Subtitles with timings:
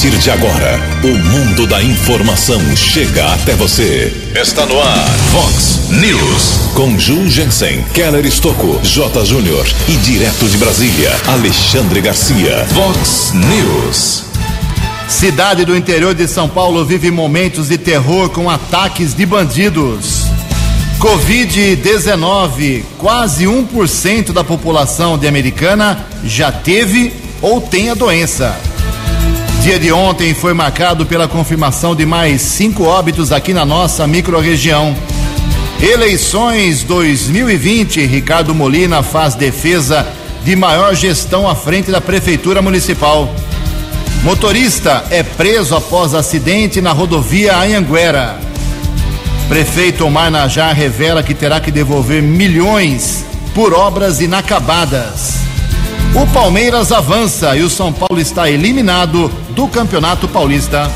[0.00, 4.10] partir de agora, o mundo da informação chega até você.
[4.34, 6.72] Está no ar, Fox News.
[6.72, 9.26] Com Ju Jensen, Keller Estocco, J.
[9.26, 12.66] Júnior e direto de Brasília, Alexandre Garcia.
[12.72, 14.24] Fox News.
[15.06, 20.24] Cidade do interior de São Paulo vive momentos de terror com ataques de bandidos.
[20.98, 27.12] Covid-19, quase 1% da população de Americana já teve
[27.42, 28.69] ou tem a doença.
[29.62, 34.96] Dia de ontem foi marcado pela confirmação de mais cinco óbitos aqui na nossa microrregião.
[35.82, 40.06] Eleições 2020, Ricardo Molina faz defesa
[40.42, 43.32] de maior gestão à frente da Prefeitura Municipal.
[44.24, 48.40] Motorista é preso após acidente na rodovia Anhanguera.
[49.46, 55.49] Prefeito Omar Najar revela que terá que devolver milhões por obras inacabadas.
[56.12, 60.90] O Palmeiras avança e o São Paulo está eliminado do Campeonato Paulista.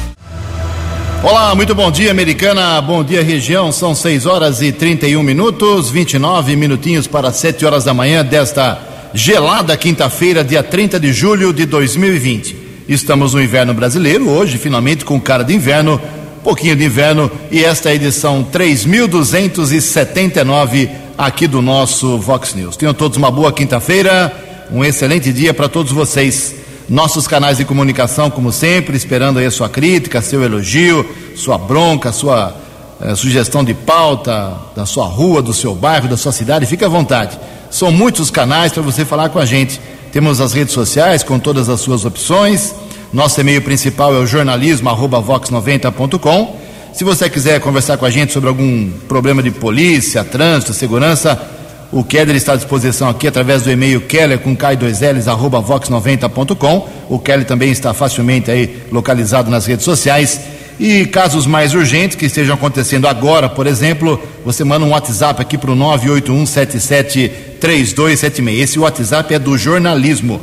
[1.23, 2.81] Olá, muito bom dia, americana.
[2.81, 3.71] Bom dia, região.
[3.71, 8.77] São 6 horas e 31 minutos, 29 minutinhos para 7 horas da manhã desta
[9.15, 12.57] gelada quinta-feira, dia 30 de julho de 2020.
[12.89, 16.01] Estamos no inverno brasileiro, hoje, finalmente com cara de inverno,
[16.43, 22.77] pouquinho de inverno, e esta é a edição 3279 aqui do nosso Vox News.
[22.77, 26.55] Tenham todos uma boa quinta-feira, um excelente dia para todos vocês.
[26.89, 32.13] Nossos canais de comunicação, como sempre, esperando aí a sua crítica, seu elogio, sua bronca,
[32.13, 32.55] sua
[33.01, 36.89] eh, sugestão de pauta da sua rua, do seu bairro, da sua cidade, fique à
[36.89, 37.39] vontade.
[37.71, 39.81] São muitos canais para você falar com a gente.
[40.13, 42.75] Temos as redes sociais com todas as suas opções.
[43.13, 46.65] Nosso e-mail principal é o jornalismo@vox90.com.
[46.93, 51.54] Se você quiser conversar com a gente sobre algum problema de polícia, trânsito, segurança,
[51.95, 56.89] o Keller está à disposição aqui através do e-mail keller com k2ls arroba vox90.com.
[57.09, 60.41] O Keller também está facilmente aí localizado nas redes sociais.
[60.81, 65.57] E casos mais urgentes que estejam acontecendo agora, por exemplo, você manda um WhatsApp aqui
[65.57, 68.59] para o 981773276.
[68.59, 70.41] Esse WhatsApp é do jornalismo.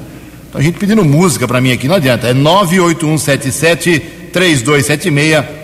[0.48, 2.30] Então, a gente pedindo música para mim aqui, não adianta.
[2.30, 4.02] É 981773276,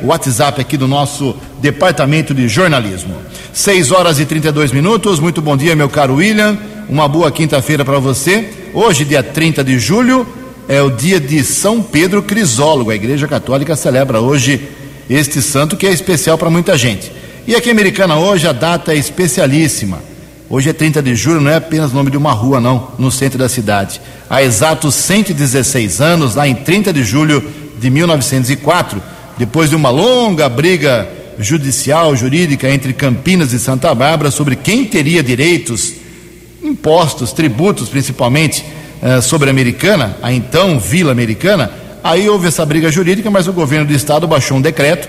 [0.04, 3.16] o WhatsApp aqui do nosso departamento de jornalismo.
[3.54, 5.20] 6 horas e 32 minutos.
[5.20, 6.58] Muito bom dia, meu caro William.
[6.90, 8.50] Uma boa quinta-feira para você.
[8.74, 10.28] Hoje, dia 30 de julho,
[10.68, 12.92] é o dia de São Pedro Crisólogo.
[12.92, 14.62] A Igreja Católica celebra hoje
[15.10, 17.12] este santo que é especial para muita gente.
[17.48, 20.00] E aqui em Americana hoje a data é especialíssima.
[20.50, 23.12] Hoje é 30 de julho, não é apenas o nome de uma rua, não, no
[23.12, 24.02] centro da cidade.
[24.30, 27.44] Há exatos 116 anos, lá em 30 de julho
[27.80, 29.02] de 1904,
[29.38, 31.08] depois de uma longa briga
[31.40, 35.94] judicial, jurídica entre Campinas e Santa Bárbara sobre quem teria direitos,
[36.64, 38.66] impostos, tributos principalmente,
[39.02, 41.72] eh, sobre a Americana, a então Vila Americana.
[42.04, 45.08] Aí houve essa briga jurídica, mas o governo do estado baixou um decreto,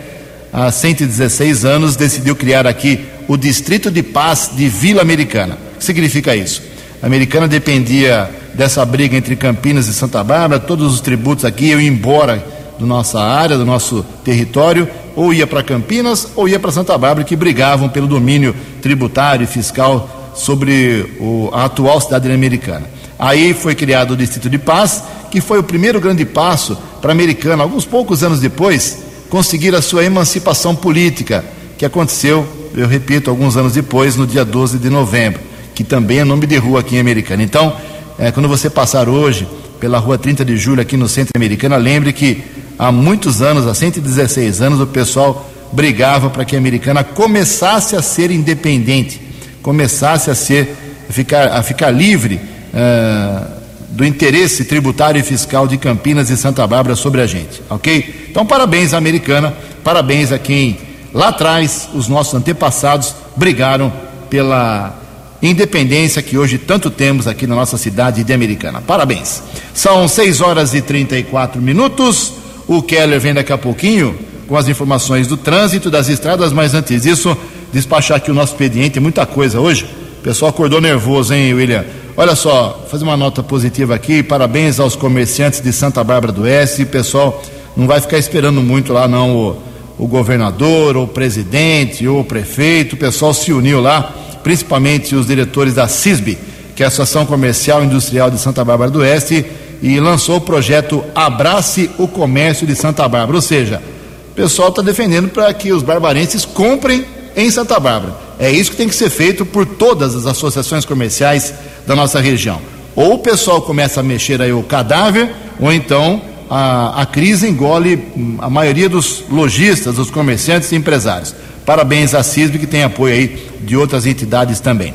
[0.52, 5.56] há 116 anos, decidiu criar aqui o Distrito de Paz de Vila Americana.
[5.74, 6.62] O que significa isso?
[7.02, 11.80] A Americana dependia dessa briga entre Campinas e Santa Bárbara, todos os tributos aqui iam
[11.80, 12.44] embora
[12.78, 17.24] da nossa área, do nosso território, ou ia para Campinas ou ia para Santa Bárbara,
[17.24, 22.86] que brigavam pelo domínio tributário e fiscal sobre o, a atual cidade americana.
[23.18, 27.12] Aí foi criado o Distrito de Paz, que foi o primeiro grande passo para a
[27.12, 31.44] americana, alguns poucos anos depois, conseguir a sua emancipação política,
[31.76, 35.40] que aconteceu, eu repito, alguns anos depois, no dia 12 de novembro,
[35.74, 37.42] que também é nome de rua aqui em Americana.
[37.42, 37.76] Então,
[38.18, 39.46] é, quando você passar hoje
[39.78, 42.42] pela rua 30 de julho aqui no centro americana, lembre que
[42.78, 48.02] há muitos anos, há 116 anos, o pessoal brigava para que a americana começasse a
[48.02, 49.20] ser independente,
[49.62, 50.76] começasse a ser
[51.08, 53.58] a ficar, a ficar livre uh,
[53.90, 58.28] do interesse tributário e fiscal de Campinas e Santa Bárbara sobre a gente, ok?
[58.30, 60.78] Então, parabéns à americana, parabéns a quem
[61.12, 63.92] lá atrás os nossos antepassados brigaram
[64.28, 64.94] pela
[65.40, 68.82] independência que hoje tanto temos aqui na nossa cidade de Americana.
[68.86, 69.42] Parabéns.
[69.72, 72.34] São 6 horas e 34 minutos.
[72.68, 74.14] O Keller vem daqui a pouquinho
[74.46, 77.34] com as informações do trânsito, das estradas, mas antes disso,
[77.72, 79.86] despachar aqui o nosso expediente, muita coisa hoje.
[80.20, 81.84] O pessoal acordou nervoso, hein, William?
[82.14, 86.84] Olha só, fazer uma nota positiva aqui, parabéns aos comerciantes de Santa Bárbara do Oeste.
[86.84, 87.42] Pessoal,
[87.74, 89.62] não vai ficar esperando muito lá, não, o,
[89.96, 92.96] o governador, ou o presidente, ou o prefeito.
[92.96, 94.12] O pessoal se uniu lá,
[94.42, 96.36] principalmente os diretores da CISB,
[96.76, 99.46] que é a Associação Comercial e Industrial de Santa Bárbara do Oeste
[99.82, 103.36] e lançou o projeto Abrace o Comércio de Santa Bárbara.
[103.36, 103.82] Ou seja,
[104.30, 107.04] o pessoal está defendendo para que os barbarenses comprem
[107.36, 108.14] em Santa Bárbara.
[108.38, 111.54] É isso que tem que ser feito por todas as associações comerciais
[111.86, 112.60] da nossa região.
[112.94, 115.30] Ou o pessoal começa a mexer aí o cadáver,
[115.60, 116.20] ou então
[116.50, 118.02] a, a crise engole
[118.40, 121.34] a maioria dos lojistas, dos comerciantes e empresários.
[121.64, 124.94] Parabéns à CISB, que tem apoio aí de outras entidades também.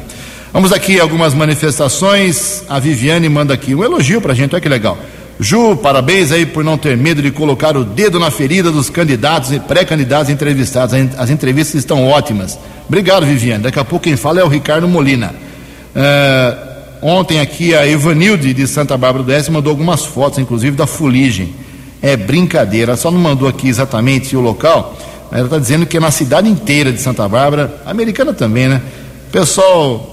[0.53, 2.63] Vamos aqui algumas manifestações.
[2.69, 4.95] A Viviane manda aqui um elogio para a gente, olha que legal.
[5.39, 9.51] Ju, parabéns aí por não ter medo de colocar o dedo na ferida dos candidatos
[9.51, 10.93] e pré-candidatos entrevistados.
[11.17, 12.59] As entrevistas estão ótimas.
[12.87, 13.63] Obrigado, Viviane.
[13.63, 15.33] Daqui a pouco quem fala é o Ricardo Molina.
[15.95, 16.55] Uh,
[17.01, 21.51] ontem aqui a Evanilde de Santa Bárbara do Oeste mandou algumas fotos, inclusive da fuligem.
[21.99, 24.95] É brincadeira, só não mandou aqui exatamente o local.
[25.31, 28.83] Ela está dizendo que é na cidade inteira de Santa Bárbara, americana também, né?
[29.31, 30.12] Pessoal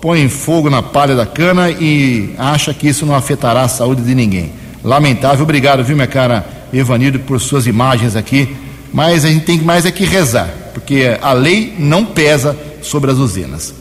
[0.00, 4.14] põe fogo na palha da cana e acha que isso não afetará a saúde de
[4.14, 4.52] ninguém.
[4.82, 8.56] Lamentável, obrigado, viu, minha cara Evanildo, por suas imagens aqui.
[8.92, 13.18] Mas a gente tem mais é que rezar, porque a lei não pesa sobre as
[13.18, 13.74] usinas.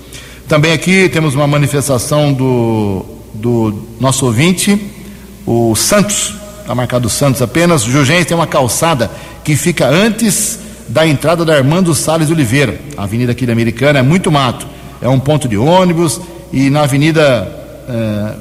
[0.48, 4.80] Também aqui temos uma manifestação do, do nosso ouvinte,
[5.46, 7.84] o Santos, está marcado Santos apenas.
[7.84, 9.10] Jurgens tem uma calçada
[9.44, 10.60] que fica antes
[10.90, 15.20] da entrada da Armando Salles Oliveira, avenida aqui da Americana, é muito mato é um
[15.20, 16.20] ponto de ônibus
[16.52, 17.48] e na avenida
[17.90, 18.34] é,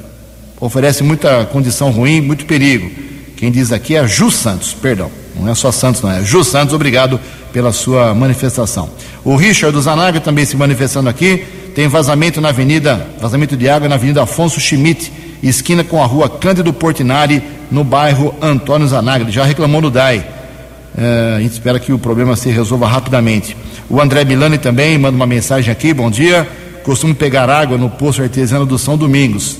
[0.59, 2.89] oferece muita condição ruim, muito perigo.
[3.35, 6.23] Quem diz aqui é Ju Santos, perdão, não é só Santos, não é.
[6.23, 7.19] Ju Santos, obrigado
[7.53, 8.89] pela sua manifestação.
[9.23, 11.45] O Richard Zanaga também se manifestando aqui.
[11.75, 15.13] Tem vazamento na avenida, vazamento de água na avenida Afonso Schmidt,
[15.43, 19.29] esquina com a rua Cândido Portinari, no bairro Antônio Zanaga.
[19.31, 20.36] Já reclamou no DAI.
[20.97, 23.55] É, a gente espera que o problema se resolva rapidamente.
[23.87, 26.47] O André Milani também manda uma mensagem aqui, bom dia.
[26.83, 29.53] Costumo pegar água no poço artesiano do São Domingos.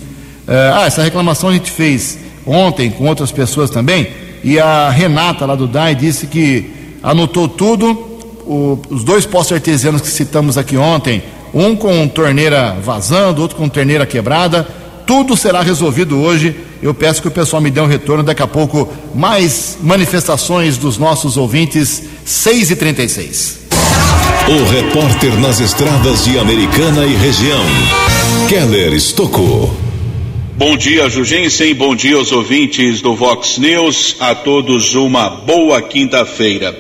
[0.47, 4.07] Uh, ah, essa reclamação a gente fez ontem com outras pessoas também.
[4.43, 6.71] E a Renata lá do DAI disse que
[7.03, 7.91] anotou tudo.
[8.47, 11.21] O, os dois poços artesianos que citamos aqui ontem,
[11.53, 14.65] um com torneira vazando, outro com torneira quebrada.
[15.07, 16.55] Tudo será resolvido hoje.
[16.83, 18.87] Eu peço que o pessoal me dê um retorno daqui a pouco.
[19.15, 23.67] Mais manifestações dos nossos ouvintes, 6 e 36
[24.49, 27.65] o repórter nas estradas de Americana e região,
[28.47, 29.75] Keller Estocou.
[30.55, 31.73] Bom dia, Jugensen.
[31.75, 34.15] Bom dia aos ouvintes do Vox News.
[34.21, 36.73] A todos uma boa quinta-feira.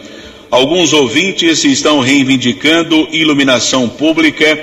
[0.49, 4.57] Alguns ouvintes estão reivindicando iluminação pública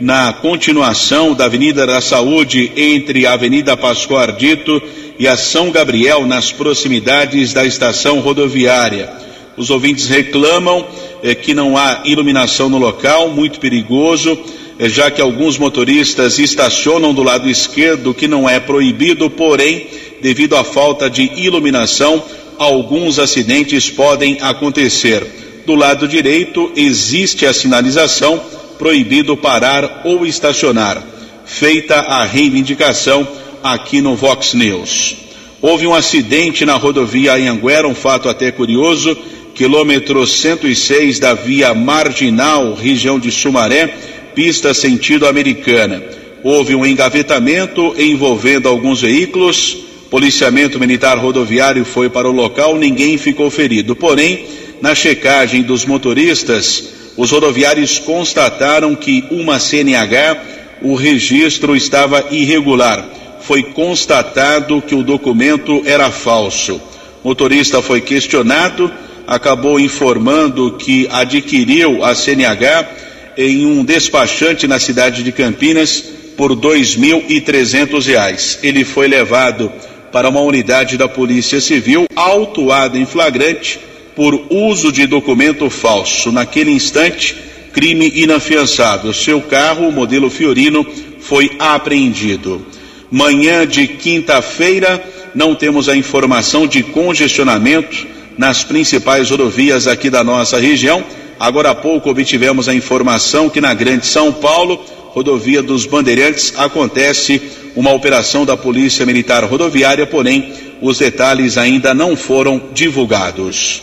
[0.00, 4.80] na continuação da Avenida da Saúde entre a Avenida Pascoal Ardito
[5.18, 9.12] e a São Gabriel, nas proximidades da estação rodoviária.
[9.58, 10.86] Os ouvintes reclamam
[11.22, 14.38] é, que não há iluminação no local, muito perigoso,
[14.78, 19.86] é, já que alguns motoristas estacionam do lado esquerdo, que não é proibido, porém,
[20.22, 22.22] devido à falta de iluminação,
[22.56, 25.26] alguns acidentes podem acontecer.
[25.66, 28.40] Do lado direito existe a sinalização
[28.80, 31.06] proibido parar ou estacionar.
[31.44, 33.28] Feita a reivindicação
[33.62, 35.16] aqui no Vox News.
[35.60, 39.14] Houve um acidente na rodovia Anhanguera, um fato até curioso
[39.54, 43.94] quilômetro 106 da via marginal, região de Sumaré,
[44.34, 46.02] pista sentido americana.
[46.42, 49.76] Houve um engavetamento envolvendo alguns veículos.
[50.08, 53.94] Policiamento militar rodoviário foi para o local, ninguém ficou ferido.
[53.94, 54.46] Porém,
[54.80, 60.42] na checagem dos motoristas, os rodoviários constataram que uma CNH,
[60.80, 63.06] o registro estava irregular.
[63.42, 66.80] Foi constatado que o documento era falso.
[67.22, 68.90] O motorista foi questionado
[69.26, 72.88] acabou informando que adquiriu a CNH
[73.36, 76.02] em um despachante na cidade de Campinas
[76.38, 78.60] por R$ 2.300.
[78.62, 79.70] Ele foi levado
[80.10, 86.30] para uma unidade da Polícia Civil, autuado em flagrante por uso de documento falso.
[86.32, 87.36] Naquele instante,
[87.72, 89.12] crime inafiançável.
[89.12, 90.86] Seu carro, modelo Fiorino,
[91.20, 92.64] foi apreendido.
[93.10, 95.02] Manhã de quinta-feira,
[95.34, 101.04] não temos a informação de congestionamento nas principais rodovias aqui da nossa região.
[101.38, 107.40] Agora há pouco obtivemos a informação que na Grande São Paulo, rodovia dos Bandeirantes, acontece
[107.74, 113.82] uma operação da Polícia Militar Rodoviária, porém os detalhes ainda não foram divulgados.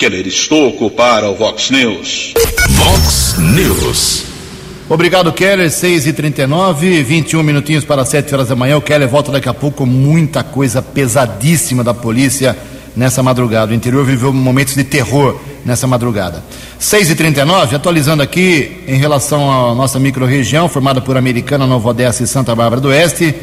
[0.00, 2.32] Keller Estocco para o Vox News.
[2.70, 4.24] Vox News.
[4.88, 5.70] Obrigado, Keller.
[5.70, 8.78] 6 e 39 21 minutinhos para 7 horas da manhã.
[8.78, 12.56] O Keller volta daqui a pouco com muita coisa pesadíssima da polícia
[12.96, 13.72] nessa madrugada.
[13.72, 16.42] O interior viveu momentos de terror nessa madrugada.
[16.80, 22.54] 6h39, atualizando aqui em relação à nossa microrregião, formada por Americana, Nova Odessa e Santa
[22.54, 23.34] Bárbara do Oeste,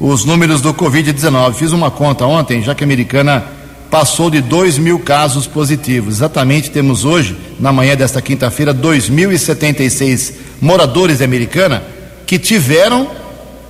[0.00, 1.52] os números do Covid-19.
[1.52, 3.59] Fiz uma conta ontem, já que a Americana
[3.90, 6.16] passou de 2 mil casos positivos.
[6.16, 11.82] Exatamente, temos hoje, na manhã desta quinta-feira, 2.076 moradores da Americana
[12.26, 13.10] que tiveram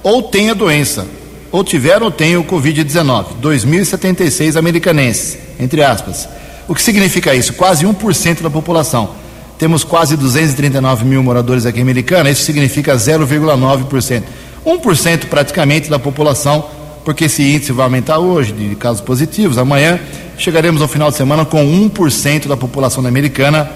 [0.02, 1.06] ou têm a doença.
[1.52, 6.28] ou tiveram ou têm o Covid-19, 2.076 americanenses, entre aspas.
[6.68, 7.54] O que significa isso?
[7.54, 9.10] Quase 1% da população.
[9.58, 14.22] Temos quase 239 mil moradores aqui em Americana, isso significa 0,9%.
[14.64, 16.64] 1% praticamente da população,
[17.04, 19.59] porque esse índice vai aumentar hoje de casos positivos.
[19.59, 19.99] Amanhã
[20.38, 23.71] chegaremos ao final de semana com 1% da população americana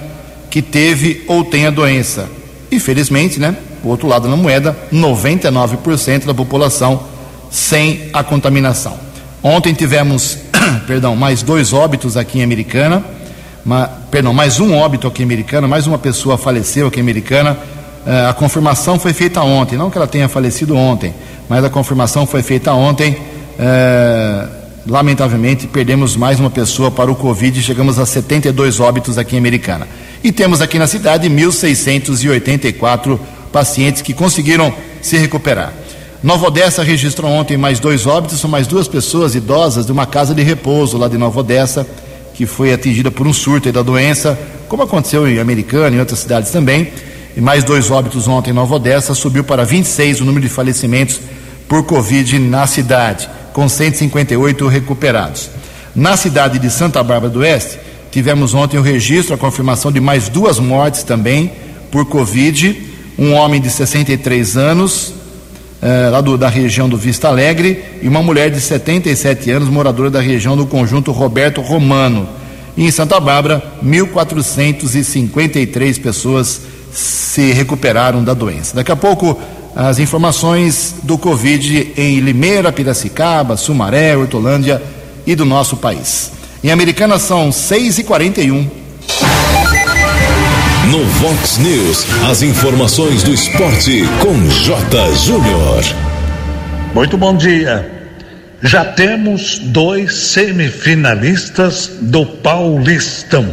[0.51, 2.29] que teve ou tem a doença.
[2.71, 7.05] E felizmente, né, o outro lado da moeda, 99% da população
[7.51, 8.99] sem a contaminação.
[9.43, 10.39] Ontem tivemos,
[10.87, 13.05] perdão, mais dois óbitos aqui em Americana,
[13.65, 17.59] uma, perdão, mais um óbito aqui em Americana, mais uma pessoa faleceu aqui em Americana.
[18.07, 21.15] Uh, a confirmação foi feita ontem, não que ela tenha falecido ontem,
[21.49, 23.17] mas a confirmação foi feita ontem.
[23.59, 29.39] Uh, lamentavelmente, perdemos mais uma pessoa para o Covid, chegamos a 72 óbitos aqui em
[29.39, 29.89] Americana.
[30.23, 33.19] E temos aqui na cidade 1.684
[33.51, 35.73] pacientes que conseguiram se recuperar.
[36.23, 40.35] Nova Odessa registrou ontem mais dois óbitos, são mais duas pessoas idosas de uma casa
[40.35, 41.87] de repouso lá de Nova Odessa,
[42.35, 46.51] que foi atingida por um surto da doença, como aconteceu em Americana e outras cidades
[46.51, 46.91] também.
[47.37, 51.19] E mais dois óbitos ontem em Nova Odessa, subiu para 26 o número de falecimentos
[51.69, 55.51] por Covid na cidade, com 158 recuperados.
[55.95, 57.79] Na cidade de Santa Bárbara do Oeste,
[58.11, 61.51] tivemos ontem o registro, a confirmação de mais duas mortes também
[61.91, 62.95] por Covid.
[63.19, 65.13] Um homem de 63 anos,
[65.83, 70.11] eh, lá do, da região do Vista Alegre, e uma mulher de 77 anos, moradora
[70.11, 72.29] da região do conjunto Roberto Romano.
[72.77, 76.61] E em Santa Bárbara, 1.453 pessoas
[76.95, 78.77] se recuperaram da doença.
[78.77, 79.39] Daqui a pouco,
[79.75, 84.81] as informações do Covid em Limeira, Piracicaba, Sumaré, Hortolândia
[85.27, 86.31] e do nosso país.
[86.63, 88.67] Em Americana são 6h41.
[90.91, 95.15] No Vox News, as informações do esporte com J.
[95.17, 95.83] Júnior.
[96.95, 97.91] Muito bom dia.
[98.63, 103.47] Já temos dois semifinalistas do Paulistão: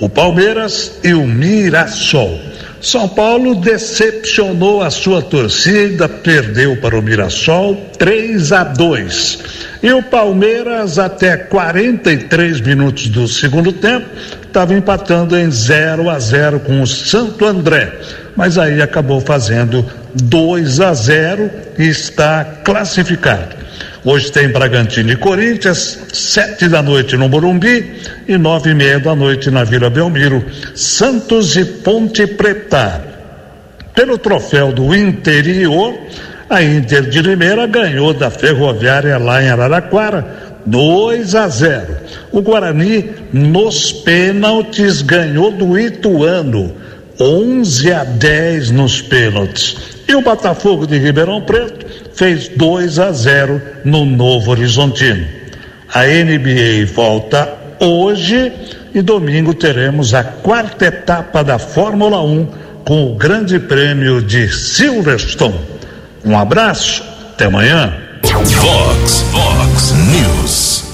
[0.00, 2.47] o Palmeiras e o Mirassol.
[2.80, 9.38] São Paulo decepcionou a sua torcida, perdeu para o Mirassol 3 a 2.
[9.82, 14.06] E o Palmeiras, até 43 minutos do segundo tempo,
[14.42, 17.92] estava empatando em 0 a 0 com o Santo André.
[18.36, 23.57] Mas aí acabou fazendo 2 a 0 e está classificado.
[24.10, 29.14] Hoje tem Bragantino e Corinthians, sete da noite no Morumbi e nove e meia da
[29.14, 30.42] noite na Vila Belmiro,
[30.74, 33.04] Santos e Ponte Preta.
[33.94, 35.94] Pelo troféu do interior,
[36.48, 41.96] a Inter de Limeira ganhou da Ferroviária lá em Araraquara 2 a 0.
[42.32, 46.74] O Guarani nos pênaltis ganhou do Ituano
[47.20, 49.76] 11 a 10 nos pênaltis.
[50.08, 55.24] E o Botafogo de Ribeirão Preto fez 2 a 0 no Novo Horizontino.
[55.94, 57.48] A NBA volta
[57.78, 58.52] hoje
[58.92, 62.48] e domingo teremos a quarta etapa da Fórmula 1
[62.84, 65.60] com o Grande Prêmio de Silverstone.
[66.24, 67.96] Um abraço, até amanhã.
[68.24, 70.84] Fox, Fox News.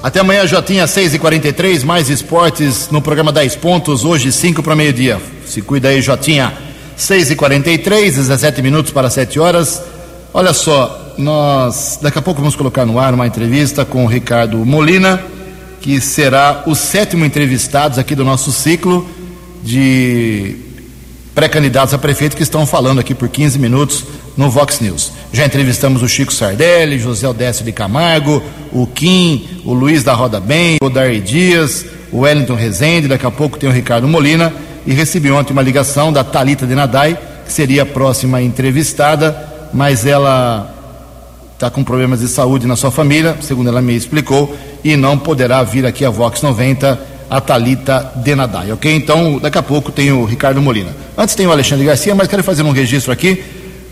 [0.00, 5.20] Até amanhã, Jotinha, 6h43, mais esportes no programa 10 pontos, hoje 5 para meio-dia.
[5.44, 6.52] Se cuida aí, Jotinha.
[6.96, 9.97] 6h43, 17 minutos para 7 horas.
[10.32, 14.58] Olha só, nós daqui a pouco vamos colocar no ar uma entrevista com o Ricardo
[14.58, 15.22] Molina,
[15.80, 19.08] que será o sétimo entrevistado aqui do nosso ciclo
[19.62, 20.56] de
[21.34, 24.04] pré-candidatos a prefeito que estão falando aqui por 15 minutos
[24.36, 25.12] no Vox News.
[25.32, 30.38] Já entrevistamos o Chico Sardelli, José Odécio de Camargo, o Kim, o Luiz da Roda
[30.38, 34.52] Bem, o Dari Dias, o Wellington Rezende, daqui a pouco tem o Ricardo Molina,
[34.86, 40.06] e recebi ontem uma ligação da Talita de Nadai, que seria a próxima entrevistada, mas
[40.06, 40.74] ela
[41.54, 45.62] está com problemas de saúde na sua família, segundo ela me explicou, e não poderá
[45.62, 48.94] vir aqui a Vox 90 a Talita Denadai, ok?
[48.94, 50.96] Então, daqui a pouco tem o Ricardo Molina.
[51.16, 53.42] Antes tem o Alexandre Garcia, mas quero fazer um registro aqui.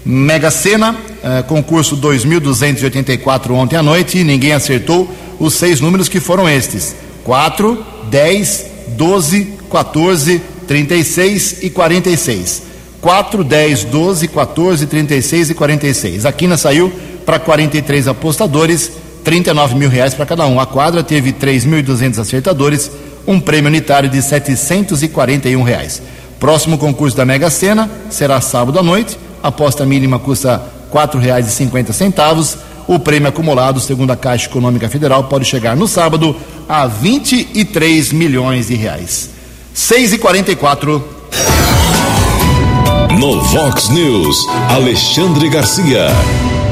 [0.05, 6.21] Mega Sena, eh, concurso 2.284 ontem à noite, e ninguém acertou os seis números que
[6.21, 8.67] foram estes: 4, 10,
[8.97, 12.63] 12, 14, 36 e 46.
[13.07, 16.27] 4, 10, 12, 14, 36 e 46.
[16.27, 16.93] A quina saiu
[17.25, 18.91] para 43 apostadores,
[19.23, 20.59] 39 mil reais para cada um.
[20.59, 22.91] A quadra teve 3.200 acertadores,
[23.25, 26.03] um prêmio unitário de 741 reais.
[26.41, 29.17] Próximo concurso da Mega Sena será sábado à noite.
[29.41, 30.61] A aposta mínima custa
[30.93, 32.57] R$ 4,50.
[32.89, 36.35] O prêmio acumulado, segundo a Caixa Econômica Federal, pode chegar no sábado
[36.69, 39.31] a 23 milhões de reais.
[39.73, 41.76] 6 e 44 No
[43.53, 46.09] Vox News, Alexandre Garcia.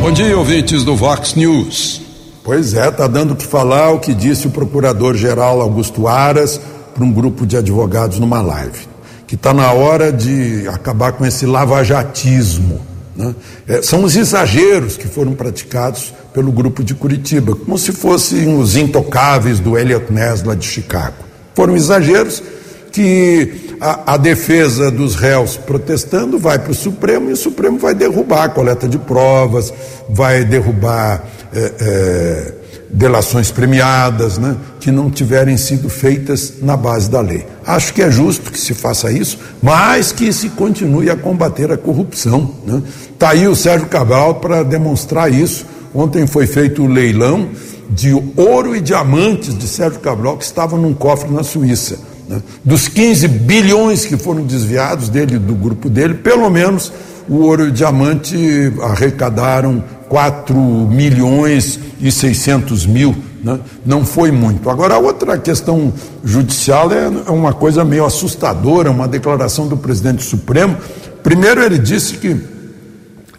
[0.02, 2.02] Bom dia, ouvintes do Vox News.
[2.42, 6.60] Pois é, está dando o que falar o que disse o procurador-geral Augusto Aras
[6.92, 8.88] para um grupo de advogados numa live.
[9.26, 12.80] Que está na hora de acabar com esse lavajatismo.
[13.16, 13.34] Né?
[13.68, 18.76] É, são os exageros que foram praticados pelo grupo de Curitiba, como se fossem os
[18.76, 21.16] intocáveis do Elliot Ness lá de Chicago.
[21.54, 22.42] Foram exageros
[22.90, 27.94] que a, a defesa dos réus protestando vai para o Supremo e o Supremo vai
[27.94, 29.70] derrubar a coleta de provas,
[30.08, 31.22] vai derrubar
[31.52, 32.54] é, é,
[32.88, 37.44] delações premiadas, né, que não tiverem sido feitas na base da lei.
[37.66, 41.76] Acho que é justo que se faça isso, mas que se continue a combater a
[41.76, 42.54] corrupção.
[42.62, 42.82] Está né?
[43.18, 45.66] Tá aí o Sérgio Cabral para demonstrar isso.
[45.94, 47.50] Ontem foi feito o leilão
[47.90, 52.13] de ouro e diamantes de Sérgio Cabral que estavam num cofre na Suíça.
[52.28, 52.42] Né?
[52.64, 56.92] Dos 15 bilhões que foram desviados dele, do grupo dele, pelo menos
[57.28, 63.58] o ouro e o diamante arrecadaram 4 milhões e 600 mil, né?
[63.84, 64.68] não foi muito.
[64.68, 70.22] Agora, a outra questão judicial é, é uma coisa meio assustadora, uma declaração do presidente
[70.22, 70.76] Supremo.
[71.22, 72.36] Primeiro, ele disse que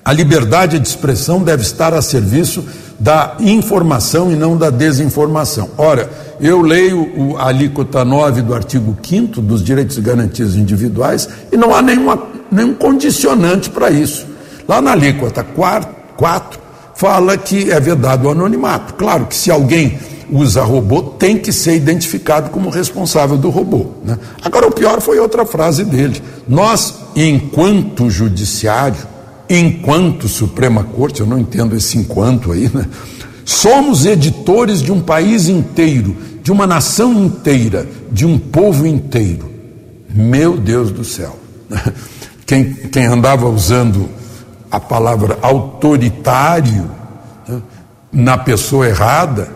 [0.04, 2.64] a liberdade de expressão deve estar a serviço
[3.00, 5.70] da informação e não da desinformação.
[5.78, 6.10] Ora,
[6.40, 11.74] eu leio a alíquota 9 do artigo 5 dos direitos e garantias individuais e não
[11.74, 12.22] há nenhuma,
[12.52, 14.26] nenhum condicionante para isso.
[14.68, 16.60] Lá na alíquota 4, 4
[16.96, 18.94] fala que é vedado o anonimato.
[18.94, 20.00] Claro que se alguém
[20.32, 23.88] usa robô, tem que ser identificado como responsável do robô.
[24.04, 24.18] Né?
[24.42, 26.22] Agora, o pior foi outra frase dele.
[26.48, 28.98] Nós, enquanto judiciário,
[29.50, 32.86] enquanto Suprema Corte, eu não entendo esse enquanto aí, né?
[33.44, 39.52] Somos editores de um país inteiro, de uma nação inteira, de um povo inteiro.
[40.10, 41.38] Meu Deus do céu.
[42.46, 44.08] Quem, quem andava usando
[44.70, 46.92] a palavra autoritário
[47.48, 47.60] né,
[48.12, 49.50] na pessoa errada,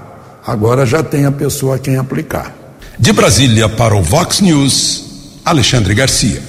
[0.44, 2.52] agora já tem a pessoa a quem aplicar.
[2.98, 6.42] De Brasília para o Vox News, Alexandre Garcia.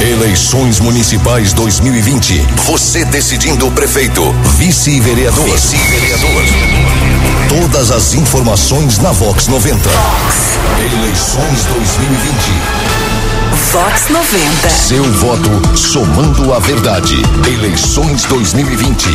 [0.00, 2.44] Eleições Municipais 2020.
[2.66, 4.22] Você decidindo o prefeito,
[4.56, 5.44] vice-vereador.
[5.44, 6.42] Vice-vereador.
[7.48, 9.88] Todas as informações na Vox 90.
[9.88, 10.58] Vox.
[10.80, 12.34] Eleições 2020.
[13.72, 14.68] Vox 90.
[14.68, 17.14] Seu voto somando a verdade.
[17.46, 19.06] Eleições 2020.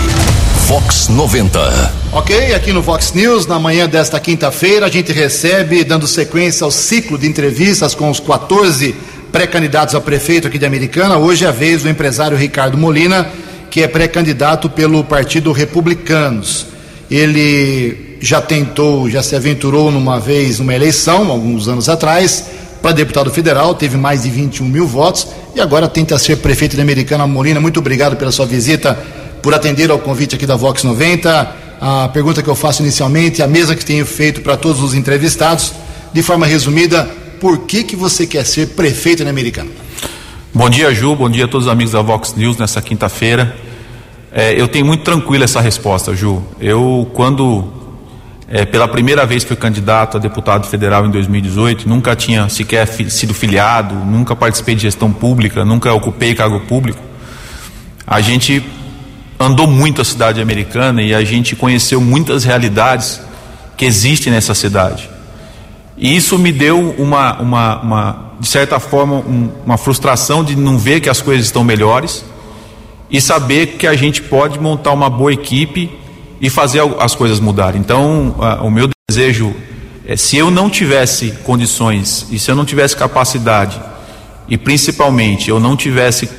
[0.66, 1.94] Vox 90.
[2.14, 6.72] Ok, aqui no Vox News, na manhã desta quinta-feira, a gente recebe, dando sequência ao
[6.72, 8.96] ciclo de entrevistas com os 14
[9.32, 11.18] pré-candidatos a prefeito aqui de Americana.
[11.18, 13.28] Hoje é a vez do empresário Ricardo Molina,
[13.70, 16.68] que é pré-candidato pelo Partido Republicanos.
[17.10, 22.46] Ele já tentou, já se aventurou numa vez numa eleição, alguns anos atrás,
[22.82, 26.82] para deputado federal, teve mais de 21 mil votos e agora tenta ser prefeito de
[26.82, 27.28] Americana.
[27.28, 28.98] Molina, muito obrigado pela sua visita,
[29.42, 31.56] por atender ao convite aqui da Vox 90.
[31.82, 35.74] A pergunta que eu faço inicialmente, a mesa que tenho feito para todos os entrevistados,
[36.12, 39.70] de forma resumida, por que, que você quer ser prefeito na Americana?
[40.54, 41.16] Bom dia, Ju.
[41.16, 43.56] Bom dia a todos os amigos da Vox News nessa quinta-feira.
[44.32, 46.44] É, eu tenho muito tranquila essa resposta, Ju.
[46.60, 47.72] Eu, quando
[48.48, 53.10] é, pela primeira vez fui candidato a deputado federal em 2018, nunca tinha sequer fi,
[53.10, 57.00] sido filiado, nunca participei de gestão pública, nunca ocupei cargo público.
[58.06, 58.64] A gente
[59.40, 63.22] andou muito a cidade americana e a gente conheceu muitas realidades
[63.78, 65.10] que existem nessa cidade.
[66.00, 70.78] E isso me deu uma, uma, uma de certa forma, um, uma frustração de não
[70.78, 72.24] ver que as coisas estão melhores
[73.12, 75.92] e saber que a gente pode montar uma boa equipe
[76.40, 77.82] e fazer as coisas mudarem.
[77.82, 79.54] Então, o meu desejo
[80.06, 83.80] é se eu não tivesse condições e se eu não tivesse capacidade
[84.48, 86.30] e principalmente eu não tivesse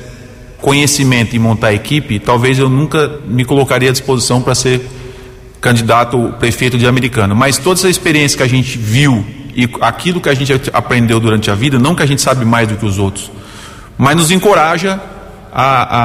[0.59, 4.81] conhecimento em montar equipe, talvez eu nunca me colocaria à disposição para ser
[5.59, 7.35] candidato prefeito de Americana.
[7.35, 9.23] Mas toda essa experiência que a gente viu
[9.55, 12.67] e aquilo que a gente aprendeu durante a vida, não que a gente sabe mais
[12.67, 13.31] do que os outros,
[13.97, 14.99] mas nos encoraja
[15.51, 15.97] a,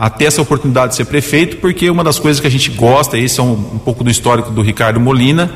[0.00, 2.70] a, a ter essa oportunidade de ser prefeito, porque uma das coisas que a gente
[2.70, 5.50] gosta, esse é um, um pouco do histórico do Ricardo Molina,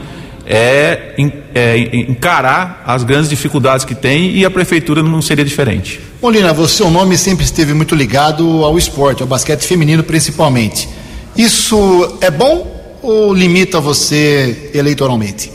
[0.47, 1.15] é,
[1.55, 6.01] é, encarar as grandes dificuldades que tem e a prefeitura não seria diferente.
[6.21, 10.89] Molina, você, seu nome sempre esteve muito ligado ao esporte, ao basquete feminino principalmente.
[11.37, 15.51] Isso é bom ou limita você eleitoralmente?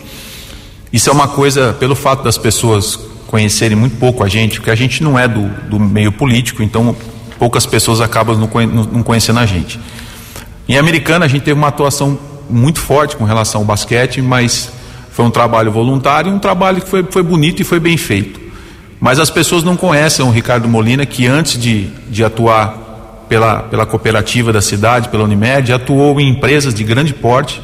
[0.91, 2.97] Isso é uma coisa, pelo fato das pessoas
[3.28, 6.95] conhecerem muito pouco a gente, porque a gente não é do, do meio político, então
[7.38, 9.80] poucas pessoas acabam não conhecendo a gente.
[10.67, 12.17] Em Americana, a gente teve uma atuação
[12.50, 14.71] muito forte com relação ao basquete, mas
[15.12, 18.39] foi um trabalho voluntário, um trabalho que foi, foi bonito e foi bem feito.
[19.00, 23.86] Mas as pessoas não conhecem o Ricardo Molina, que antes de, de atuar pela, pela
[23.86, 27.62] cooperativa da cidade, pela Unimed, atuou em empresas de grande porte,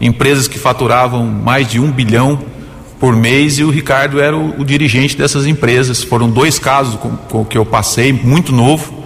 [0.00, 2.38] empresas que faturavam mais de um bilhão
[3.00, 6.02] por mês e o Ricardo era o, o dirigente dessas empresas.
[6.02, 8.98] Foram dois casos com, com que eu passei, muito novo.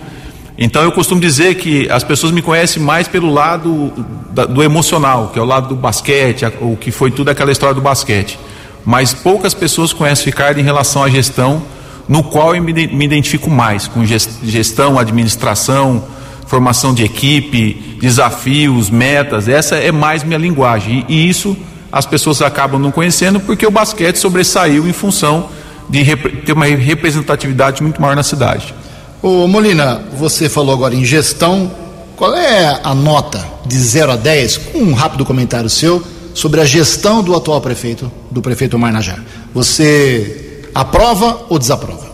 [0.57, 3.93] Então eu costumo dizer que as pessoas me conhecem mais pelo lado
[4.31, 7.51] da, do emocional, que é o lado do basquete, a, o que foi tudo aquela
[7.51, 8.39] história do basquete.
[8.85, 11.63] Mas poucas pessoas conhecem o Ricardo em relação à gestão,
[12.09, 16.05] no qual eu me, me identifico mais, com gestão, administração,
[16.53, 19.49] formação de equipe, desafios, metas.
[19.49, 21.03] Essa é mais minha linguagem.
[21.09, 21.57] E, isso
[21.91, 25.49] as pessoas acabam não conhecendo porque o basquete sobressaiu em função
[25.89, 26.05] de
[26.45, 28.75] ter uma representatividade muito maior na cidade.
[29.23, 31.71] Ô Molina, você falou agora em gestão.
[32.17, 36.03] Qual é a nota de 0 a 10, com um rápido comentário seu,
[36.35, 39.25] sobre a gestão do atual prefeito, do prefeito Omar Najar?
[39.55, 42.12] Você aprova ou desaprova?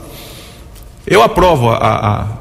[1.11, 1.77] Eu aprovo a,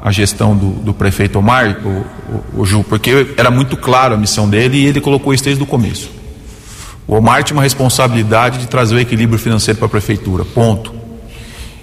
[0.04, 4.14] a, a gestão do, do, prefeito Omar, o, o, o Ju, porque era muito claro
[4.14, 6.12] a missão dele e ele colocou isso desde o começo.
[7.08, 10.94] O Omar tinha uma responsabilidade de trazer o equilíbrio financeiro para a prefeitura, ponto.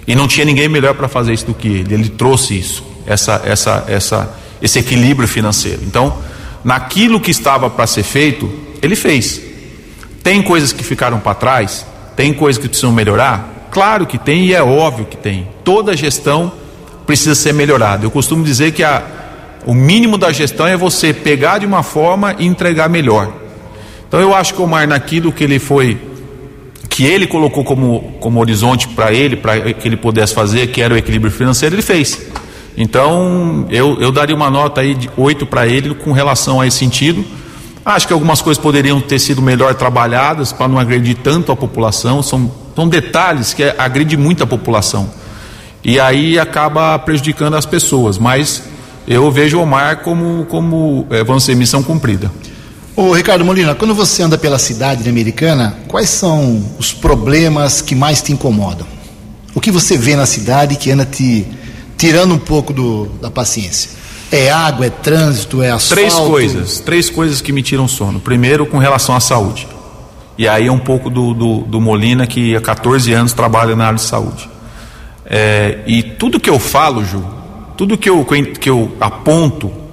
[0.07, 1.91] E não tinha ninguém melhor para fazer isso do que ele.
[1.91, 5.81] Ele trouxe isso, essa, essa, essa, esse equilíbrio financeiro.
[5.83, 6.15] Então,
[6.63, 8.47] naquilo que estava para ser feito,
[8.79, 9.41] ele fez.
[10.21, 11.83] Tem coisas que ficaram para trás,
[12.15, 13.69] tem coisas que precisam melhorar.
[13.71, 15.47] Claro que tem e é óbvio que tem.
[15.63, 16.51] Toda gestão
[17.05, 18.05] precisa ser melhorada.
[18.05, 19.03] Eu costumo dizer que a,
[19.65, 23.31] o mínimo da gestão é você pegar de uma forma e entregar melhor.
[24.07, 25.99] Então eu acho que o Omar naquilo que ele foi
[26.95, 30.93] que ele colocou como, como horizonte para ele, para que ele pudesse fazer, que era
[30.93, 32.25] o equilíbrio financeiro, ele fez.
[32.77, 36.77] Então, eu, eu daria uma nota aí de 8 para ele com relação a esse
[36.77, 37.25] sentido.
[37.85, 42.23] Acho que algumas coisas poderiam ter sido melhor trabalhadas para não agredir tanto a população.
[42.23, 45.09] São, são detalhes que agridem muito a população.
[45.85, 48.17] E aí acaba prejudicando as pessoas.
[48.17, 48.63] Mas
[49.07, 52.31] eu vejo o Omar como, como é, vamos dizer, missão cumprida.
[52.95, 58.21] Ô Ricardo Molina, quando você anda pela cidade americana, quais são os problemas que mais
[58.21, 58.87] te incomodam?
[59.53, 61.45] O que você vê na cidade que anda te
[61.97, 63.91] tirando um pouco do, da paciência?
[64.31, 65.93] É água, é trânsito, é asfalto?
[65.93, 68.19] Três coisas, três coisas que me tiram sono.
[68.19, 69.67] Primeiro, com relação à saúde.
[70.37, 73.85] E aí é um pouco do, do, do Molina, que há 14 anos trabalha na
[73.85, 74.54] área de saúde.
[75.25, 77.23] É, e tudo que eu falo, Ju,
[77.75, 78.25] tudo que eu,
[78.59, 79.85] que eu aponto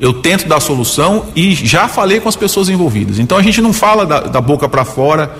[0.00, 3.18] eu tento dar solução e já falei com as pessoas envolvidas.
[3.18, 5.30] Então a gente não fala da, da boca para fora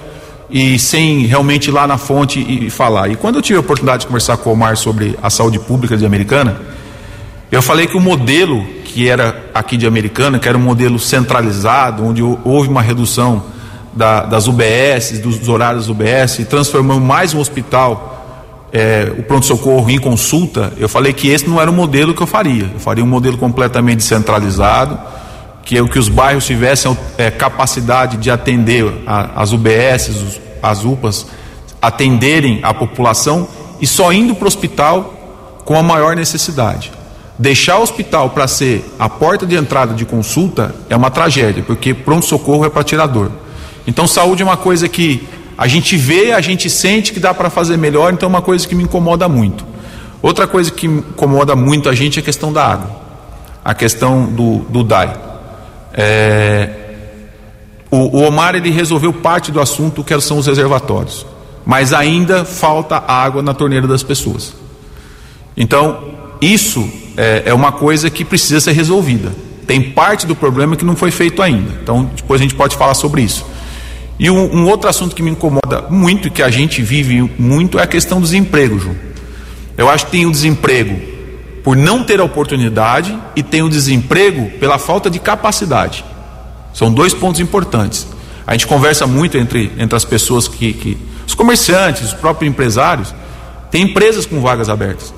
[0.51, 3.09] e sem realmente ir lá na fonte e, e, falar.
[3.11, 5.97] E quando eu tive a oportunidade de conversar com o Omar sobre a saúde pública
[5.97, 6.61] de Americana,
[7.51, 12.05] eu falei que o modelo que era aqui de Americana, que era um modelo centralizado,
[12.05, 13.43] onde houve uma redução
[13.95, 18.10] da, das UBS, dos horários UBS, transformamos mais um hospital
[18.73, 22.27] é, o pronto-socorro em consulta, eu falei que esse não era o modelo que eu
[22.27, 22.71] faria.
[22.73, 24.99] Eu faria um modelo completamente centralizado,
[25.65, 30.85] que é o que os bairros tivessem é, capacidade de atender a, as UBS, as
[30.85, 31.27] UPAs,
[31.83, 33.49] atenderem a população
[33.81, 35.15] e só indo para o hospital
[35.65, 36.93] com a maior necessidade.
[37.39, 41.95] Deixar o hospital para ser a porta de entrada de consulta é uma tragédia, porque
[41.95, 43.31] pronto-socorro é para tirador.
[43.87, 45.27] Então, saúde é uma coisa que
[45.61, 48.67] a gente vê, a gente sente que dá para fazer melhor, então é uma coisa
[48.67, 49.63] que me incomoda muito.
[50.23, 52.91] Outra coisa que incomoda muito a gente é a questão da água,
[53.63, 55.15] a questão do, do DAI.
[55.93, 56.71] É,
[57.91, 61.27] o, o, Omar ele resolveu parte do assunto que são os reservatórios,
[61.67, 64.55] mas ainda falta água na torneira das pessoas.
[65.55, 66.05] Então,
[66.41, 69.31] isso é, é uma coisa que precisa ser resolvida.
[69.67, 71.71] Tem parte do problema que não foi feito ainda.
[71.83, 73.45] Então, depois a gente pode falar sobre isso.
[74.21, 77.79] E um, um, outro assunto que me incomoda muito e que a gente vive muito
[77.79, 78.95] é a questão dos empregos, Ju.
[79.79, 81.01] Eu acho que tem o desemprego
[81.65, 86.05] por não ter oportunidade e tem o desemprego pela falta de capacidade.
[86.75, 88.07] São dois pontos importantes.
[88.47, 90.99] A gente conversa muito entre, entre as pessoas que, que.
[91.27, 93.15] Os comerciantes, os próprios empresários,
[93.71, 95.15] tem empresas com vagas abertas,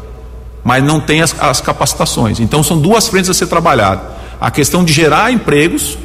[0.63, 2.39] mas não tem as, as capacitações.
[2.39, 4.03] Então são duas frentes a ser trabalhado.
[4.41, 5.99] A questão de gerar empregos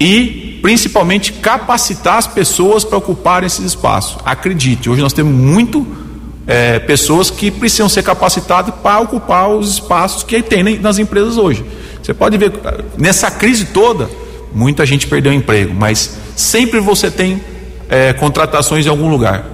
[0.00, 4.18] e principalmente capacitar as pessoas para ocuparem esses espaços.
[4.24, 5.86] Acredite, hoje nós temos muito
[6.46, 11.64] é, pessoas que precisam ser capacitadas para ocupar os espaços que tem nas empresas hoje.
[12.02, 12.52] Você pode ver,
[12.96, 14.10] nessa crise toda,
[14.52, 17.40] muita gente perdeu emprego, mas sempre você tem
[17.88, 19.44] é, contratações em algum lugar.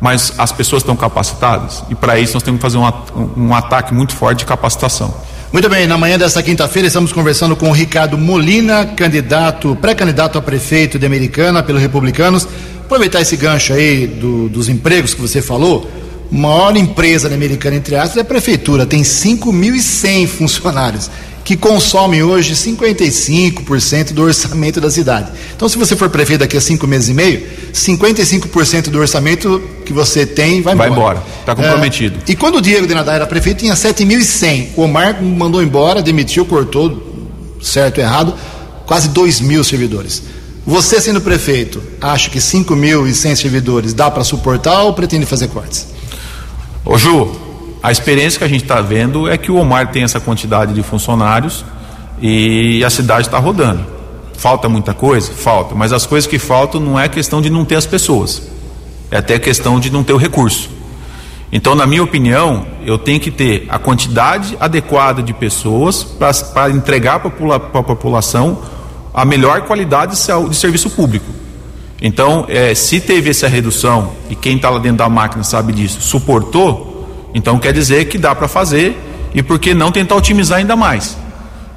[0.00, 3.94] Mas as pessoas estão capacitadas e para isso nós temos que fazer um, um ataque
[3.94, 5.14] muito forte de capacitação.
[5.52, 10.42] Muito bem, na manhã desta quinta-feira estamos conversando com o Ricardo Molina, candidato, pré-candidato a
[10.42, 12.48] prefeito de Americana pelo Republicanos.
[12.80, 15.90] Aproveitar esse gancho aí do, dos empregos que você falou.
[16.30, 21.10] Maior empresa da Americana, entre aspas, é a prefeitura, tem 5.100 funcionários.
[21.44, 25.30] Que consomem hoje 55% do orçamento da cidade.
[25.54, 29.92] Então, se você for prefeito daqui a cinco meses e meio, 55% do orçamento que
[29.92, 30.90] você tem vai embora.
[30.90, 32.18] Vai embora, está comprometido.
[32.26, 34.68] É, e quando o Diego de Nadar era prefeito, tinha 7.100.
[34.76, 38.34] O Omar mandou embora, demitiu, cortou, certo ou errado,
[38.86, 40.22] quase 2 mil servidores.
[40.64, 45.88] Você, sendo prefeito, acha que 5.100 servidores dá para suportar ou pretende fazer cortes?
[46.84, 47.41] Ô Ju,
[47.82, 50.82] a experiência que a gente está vendo é que o Omar tem essa quantidade de
[50.82, 51.64] funcionários
[52.20, 53.84] e a cidade está rodando.
[54.36, 55.32] Falta muita coisa?
[55.32, 55.74] Falta.
[55.74, 58.42] Mas as coisas que faltam não é questão de não ter as pessoas,
[59.10, 60.70] é até questão de não ter o recurso.
[61.50, 67.20] Então, na minha opinião, eu tenho que ter a quantidade adequada de pessoas para entregar
[67.20, 68.62] para a população
[69.12, 71.26] a melhor qualidade de, serviço público.
[72.00, 76.00] Então, é, se teve essa redução e quem está lá dentro da máquina sabe disso,
[76.00, 76.91] suportou,
[77.34, 78.96] então quer dizer que dá para fazer
[79.34, 81.16] e por que não tentar otimizar ainda mais?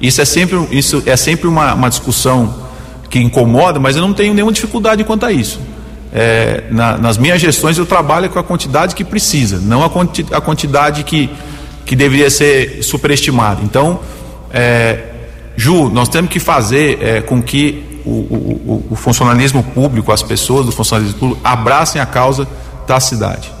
[0.00, 2.66] Isso é sempre, isso é sempre uma, uma discussão
[3.08, 5.60] que incomoda, mas eu não tenho nenhuma dificuldade quanto a isso.
[6.12, 10.24] É, na, nas minhas gestões eu trabalho com a quantidade que precisa, não a, quanti,
[10.32, 11.30] a quantidade que,
[11.84, 13.60] que deveria ser superestimada.
[13.62, 14.00] Então,
[14.52, 15.04] é,
[15.56, 20.66] Ju, nós temos que fazer é, com que o, o, o funcionalismo público, as pessoas
[20.66, 22.46] do funcionalismo público, abracem a causa
[22.86, 23.55] da cidade.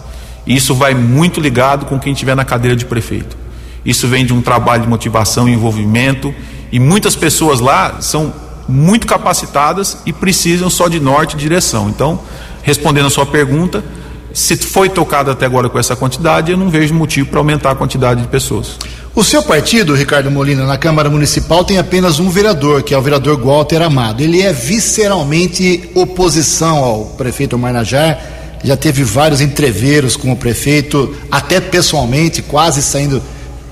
[0.46, 3.36] Isso vai muito ligado com quem estiver na cadeira de prefeito.
[3.84, 6.34] Isso vem de um trabalho de motivação e envolvimento,
[6.70, 8.32] e muitas pessoas lá são
[8.68, 11.88] muito capacitadas e precisam só de norte e direção.
[11.88, 12.20] Então,
[12.62, 13.84] respondendo a sua pergunta,
[14.32, 17.74] se foi tocado até agora com essa quantidade, eu não vejo motivo para aumentar a
[17.74, 18.76] quantidade de pessoas.
[19.14, 23.00] O seu partido, Ricardo Molina, na Câmara Municipal tem apenas um vereador, que é o
[23.00, 24.20] vereador Walter Amado.
[24.20, 28.35] Ele é visceralmente oposição ao prefeito Marnajar
[28.66, 33.22] já teve vários entreveros com o prefeito, até pessoalmente, quase saindo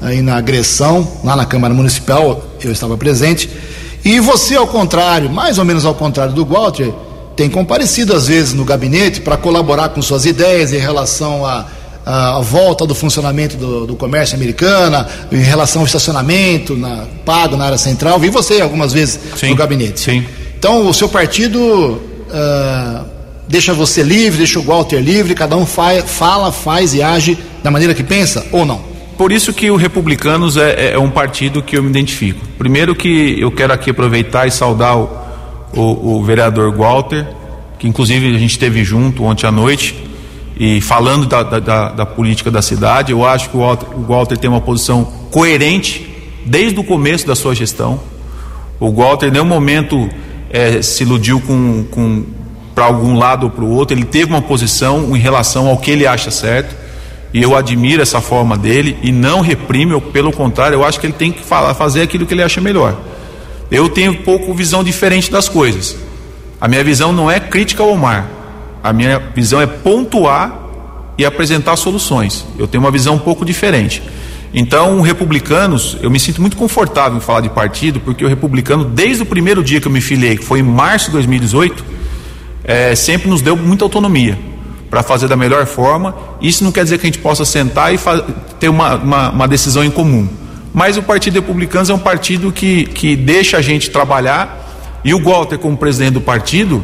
[0.00, 3.50] aí na agressão, lá na Câmara Municipal, eu estava presente.
[4.04, 6.92] E você, ao contrário, mais ou menos ao contrário do Walter,
[7.34, 11.66] tem comparecido às vezes no gabinete para colaborar com suas ideias em relação à
[12.06, 17.56] a, a, volta do funcionamento do, do, comércio americano, em relação ao estacionamento na, pago
[17.56, 18.20] na área central.
[18.20, 19.98] Vi você algumas vezes sim, no gabinete.
[19.98, 20.24] Sim.
[20.56, 22.00] Então, o seu partido.
[22.28, 23.13] Uh,
[23.48, 27.70] deixa você livre, deixa o Walter livre, cada um fa fala, faz e age da
[27.70, 28.94] maneira que pensa ou não?
[29.16, 32.40] Por isso que o Republicanos é, é, é, um partido que eu me identifico.
[32.58, 35.08] Primeiro que eu quero aqui aproveitar e saudar o,
[35.72, 37.24] o, o vereador Walter,
[37.78, 39.94] que inclusive a gente esteve junto ontem à noite,
[40.58, 44.36] e falando da, da, da, política da cidade, eu acho que o Walter, o Walter
[44.36, 46.08] tem uma posição coerente
[46.44, 48.00] desde o começo da sua gestão.
[48.78, 50.08] O Walter em nenhum momento
[50.50, 52.24] é, se iludiu com, com
[52.74, 55.90] para algum lado ou para o outro, ele teve uma posição em relação ao que
[55.90, 56.74] ele acha certo,
[57.32, 61.12] e eu admiro essa forma dele e não reprime, pelo contrário, eu acho que ele
[61.12, 62.96] tem que falar, fazer aquilo que ele acha melhor.
[63.70, 65.96] Eu tenho um pouco visão diferente das coisas.
[66.60, 68.28] A minha visão não é crítica ao Omar,
[68.82, 70.60] a minha visão é pontuar
[71.18, 72.44] e apresentar soluções.
[72.58, 74.02] Eu tenho uma visão um pouco diferente.
[74.52, 79.24] Então, republicanos, eu me sinto muito confortável em falar de partido, porque o republicano, desde
[79.24, 81.84] o primeiro dia que eu me filiei, que foi em março de 2018,
[82.64, 84.38] é, sempre nos deu muita autonomia
[84.90, 86.14] para fazer da melhor forma.
[86.40, 87.98] Isso não quer dizer que a gente possa sentar e
[88.58, 90.28] ter uma, uma, uma, decisão em comum.
[90.72, 94.62] Mas o Partido Republicano é um partido que, que deixa a gente trabalhar
[95.04, 96.82] e o Walter, como presidente do partido,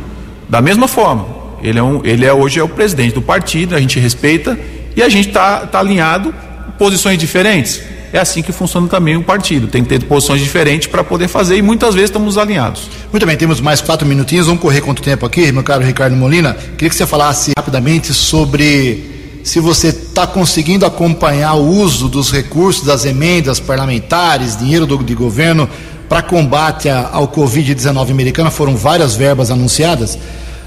[0.49, 1.27] da mesma forma.
[1.63, 4.59] Ele é, um, ele é hoje é o presidente do partido, a gente respeita
[4.95, 6.35] e a gente está tá alinhado,
[6.79, 7.83] posições diferentes
[8.13, 9.69] é assim que funciona também o partido.
[9.69, 12.91] Tem que ter posições diferentes para poder fazer e muitas vezes estamos alinhados.
[13.13, 14.47] Muito bem, temos mais quatro minutinhos.
[14.47, 16.55] Vamos correr quanto tempo aqui, meu caro Ricardo Molina.
[16.55, 22.85] Queria que você falasse rapidamente sobre se você está conseguindo acompanhar o uso dos recursos
[22.85, 25.69] das emendas parlamentares, dinheiro do, de governo
[26.09, 28.51] para combate ao Covid-19 americana.
[28.51, 30.19] Foram várias verbas anunciadas.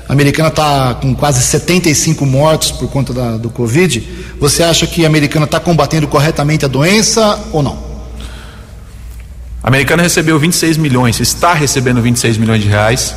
[0.07, 4.35] A americana está com quase 75 mortos por conta da, do Covid.
[4.39, 7.77] Você acha que a americana está combatendo corretamente a doença ou não?
[9.63, 13.15] A americana recebeu 26 milhões, está recebendo 26 milhões de reais.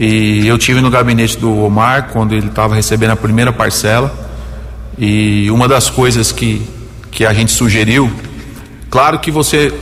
[0.00, 4.26] E eu tive no gabinete do Omar quando ele estava recebendo a primeira parcela.
[4.96, 6.62] E uma das coisas que,
[7.10, 8.10] que a gente sugeriu,
[8.88, 9.74] claro que você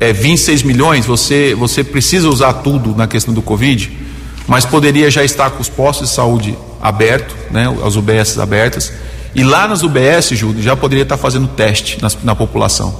[0.00, 4.04] é 26 milhões, você, você precisa usar tudo na questão do Covid
[4.46, 8.92] mas poderia já estar com os postos de saúde abertos, né, as UBS abertas,
[9.34, 12.94] e lá nas UBS, Júlio, já poderia estar fazendo teste na, na população.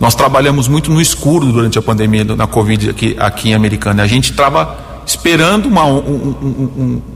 [0.00, 4.02] Nós trabalhamos muito no escuro durante a pandemia na Covid aqui, aqui em Americana.
[4.02, 6.70] A gente estava esperando uma, um, um,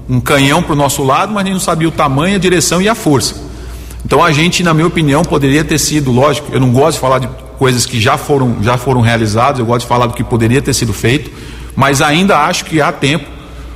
[0.08, 2.38] um, um, canhão para o nosso lado, mas a gente não sabia o tamanho, a
[2.38, 3.34] direção e a força.
[4.04, 7.18] Então a gente, na minha opinião, poderia ter sido, lógico, eu não gosto de falar
[7.18, 7.28] de
[7.58, 10.72] coisas que já foram, já foram realizadas, eu gosto de falar do que poderia ter
[10.72, 11.30] sido feito,
[11.76, 13.26] mas ainda acho que há tempo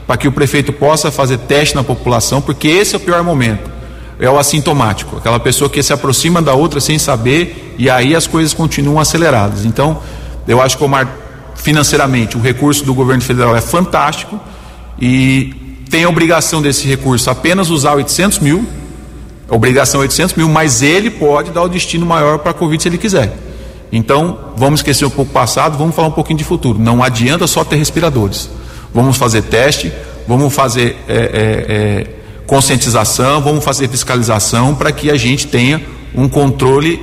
[0.06, 3.70] para que o prefeito possa fazer teste na população, porque esse é o pior momento.
[4.18, 8.26] É o assintomático, aquela pessoa que se aproxima da outra sem saber e aí as
[8.26, 9.64] coisas continuam aceleradas.
[9.64, 10.00] Então,
[10.46, 11.08] eu acho que, Omar,
[11.56, 14.38] financeiramente, o recurso do governo federal é fantástico
[15.00, 15.52] e
[15.90, 18.64] tem a obrigação desse recurso apenas usar 800 mil,
[19.48, 22.98] obrigação 800 mil, mas ele pode dar o destino maior para a Covid se ele
[22.98, 23.36] quiser.
[23.90, 26.78] Então, vamos esquecer um pouco o passado, vamos falar um pouquinho de futuro.
[26.78, 28.50] Não adianta só ter respiradores.
[28.94, 29.92] Vamos fazer teste,
[30.26, 32.06] vamos fazer é, é, é,
[32.46, 35.82] conscientização, vamos fazer fiscalização para que a gente tenha
[36.14, 37.02] um controle,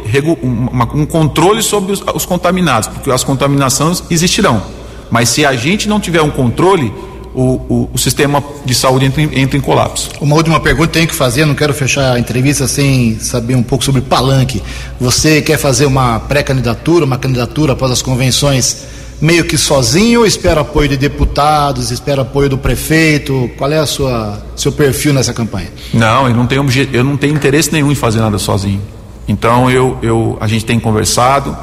[0.94, 4.64] um controle sobre os, os contaminados, porque as contaminações existirão.
[5.10, 6.94] Mas se a gente não tiver um controle,
[7.34, 10.10] o, o, o, sistema de saúde entra em, entra em, colapso.
[10.20, 13.84] Uma última pergunta tenho que fazer, não quero fechar a entrevista sem saber um pouco
[13.84, 14.62] sobre palanque.
[15.00, 18.86] Você quer fazer uma pré-candidatura, uma candidatura após as convenções
[19.22, 23.50] meio que sozinho ou espera apoio de deputados, espera apoio do prefeito?
[23.58, 25.70] Qual é a sua seu perfil nessa campanha?
[25.94, 28.82] Não, eu não tenho eu não tenho interesse nenhum em fazer nada sozinho.
[29.28, 31.56] Então eu, eu a gente tem conversado,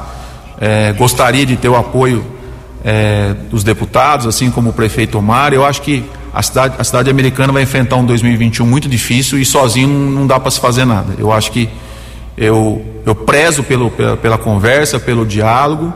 [0.59, 2.23] é, gostaria de ter o apoio
[2.83, 5.53] é, dos deputados, assim como o prefeito Omar.
[5.53, 9.43] Eu acho que a cidade, a cidade americana vai enfrentar um 2021 muito difícil e
[9.43, 11.13] sozinho não, dá para se fazer nada.
[11.17, 11.69] Eu acho que
[12.37, 15.93] eu, eu prezo pelo, pela, pela conversa, pelo diálogo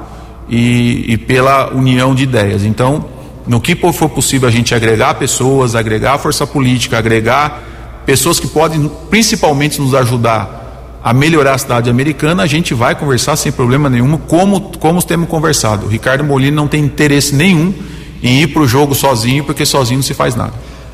[0.49, 2.63] e, e, pela união de ideias.
[2.63, 3.06] Então,
[3.47, 7.63] no que for possível a gente agregar pessoas, agregar força política, agregar
[8.06, 10.62] pessoas que podem principalmente nos ajudar
[11.03, 15.27] a melhorar a cidade americana, a gente vai conversar sem problema nenhum, como, como temos
[15.27, 15.86] conversado.
[15.86, 17.73] O Ricardo Molina não tem interesse nenhum
[18.21, 20.53] em ir para o jogo sozinho, porque sozinho não se faz nada.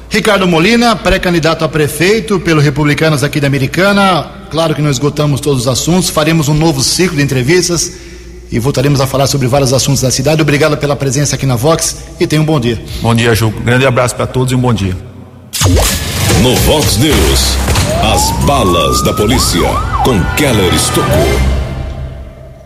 [0.09, 4.25] Ricardo Molina, pré-candidato a prefeito pelo Republicanos aqui da Americana.
[4.49, 8.08] Claro que não esgotamos todos os assuntos, faremos um novo ciclo de entrevistas
[8.51, 10.41] e voltaremos a falar sobre vários assuntos da cidade.
[10.41, 12.81] Obrigado pela presença aqui na Vox e tenha um bom dia.
[13.01, 13.49] Bom dia, Ju.
[13.63, 14.95] Grande abraço para todos e um bom dia.
[16.41, 17.57] No Vox News,
[18.13, 19.61] as balas da polícia
[20.03, 21.59] com Keller Estocou.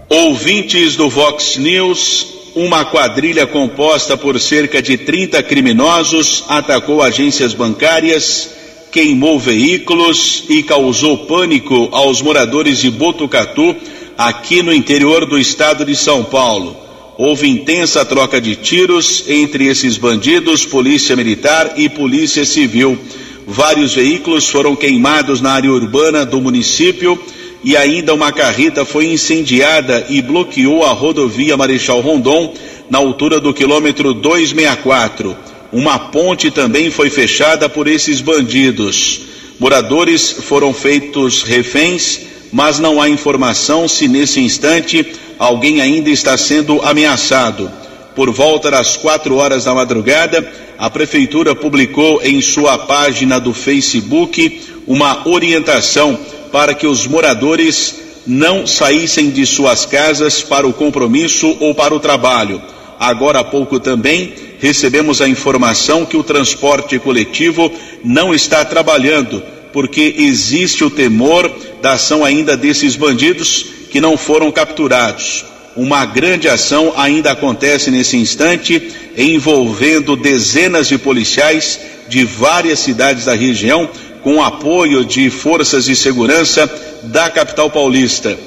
[0.10, 8.50] Ouvintes do Vox News, uma quadrilha composta por cerca de 30 criminosos atacou agências bancárias,
[8.92, 13.76] queimou veículos e causou pânico aos moradores de Botucatu,
[14.18, 16.78] aqui no interior do estado de São Paulo.
[17.18, 22.98] Houve intensa troca de tiros entre esses bandidos, polícia militar e polícia civil.
[23.46, 27.20] Vários veículos foram queimados na área urbana do município
[27.64, 32.54] e ainda uma carreta foi incendiada e bloqueou a rodovia Marechal Rondon
[32.90, 35.36] na altura do quilômetro 264.
[35.72, 39.22] Uma ponte também foi fechada por esses bandidos.
[39.60, 42.20] Moradores foram feitos reféns,
[42.54, 45.04] mas não há informação se nesse instante
[45.40, 47.70] alguém ainda está sendo ameaçado.
[48.16, 54.62] Por volta das quatro horas da madrugada, a Prefeitura publicou em sua página do Facebook
[54.86, 56.18] uma orientação
[56.52, 57.96] para que os moradores
[58.28, 62.62] não saíssem de suas casas para o compromisso ou para o trabalho.
[63.00, 67.72] Agora há pouco também recebemos a informação que o transporte coletivo
[68.04, 69.42] não está trabalhando,
[69.74, 71.52] porque existe o temor
[71.84, 75.44] da ação ainda desses bandidos que não foram capturados.
[75.76, 78.82] Uma grande ação ainda acontece nesse instante,
[79.18, 83.90] envolvendo dezenas de policiais de várias cidades da região,
[84.22, 86.72] com apoio de forças de segurança
[87.04, 88.38] da capital paulista.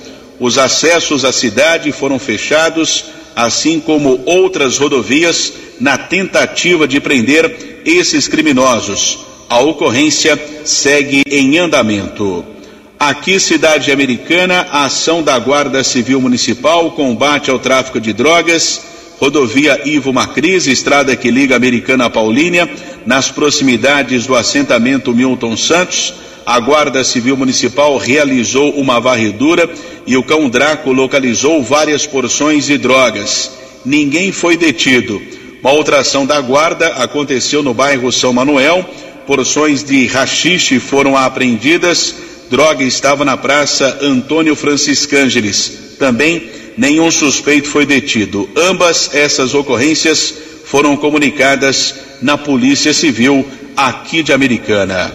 [0.40, 8.28] Os acessos à cidade foram fechados, assim como outras rodovias, na tentativa de prender esses
[8.28, 9.18] criminosos.
[9.46, 12.55] A ocorrência segue em andamento.
[12.98, 18.80] Aqui, cidade americana, a ação da Guarda Civil Municipal, combate ao tráfico de drogas,
[19.20, 22.66] rodovia Ivo Macris, estrada que liga Americana a Paulínia,
[23.04, 26.14] nas proximidades do assentamento Milton Santos,
[26.46, 29.68] a Guarda Civil Municipal realizou uma varredura
[30.06, 33.50] e o cão Draco localizou várias porções de drogas.
[33.84, 35.20] Ninguém foi detido.
[35.60, 38.88] Uma outra ação da Guarda aconteceu no bairro São Manuel.
[39.26, 45.96] Porções de rachixe foram apreendidas droga estava na praça Antônio Franciscângeles.
[45.98, 48.48] Também nenhum suspeito foi detido.
[48.56, 50.34] Ambas essas ocorrências
[50.64, 55.12] foram comunicadas na Polícia Civil aqui de Americana.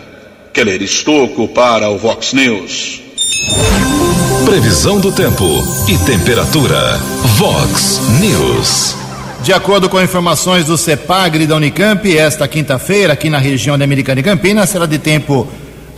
[0.53, 3.01] Keller Estocco para o Vox News.
[4.45, 5.45] Previsão do tempo
[5.88, 6.97] e temperatura.
[7.38, 8.95] Vox News.
[9.41, 14.19] De acordo com informações do CEPAGRE da Unicamp, esta quinta-feira, aqui na região da Americana
[14.19, 15.47] e Campinas, será de tempo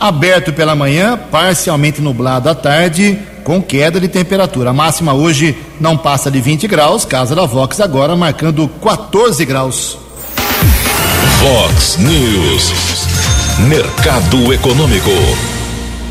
[0.06, 4.68] aberto pela manhã, parcialmente nublado à tarde, com queda de temperatura.
[4.68, 9.96] A máxima hoje não passa de 20 graus, casa da Vox agora marcando 14 graus.
[11.40, 12.70] Vox News.
[13.66, 15.10] Mercado Econômico.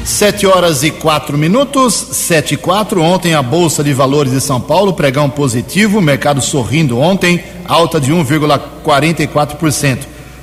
[0.03, 2.99] Sete horas e quatro minutos, sete e quatro.
[2.99, 8.11] Ontem a Bolsa de Valores de São Paulo, pregão positivo, mercado sorrindo ontem, alta de
[8.11, 9.99] 1,44%.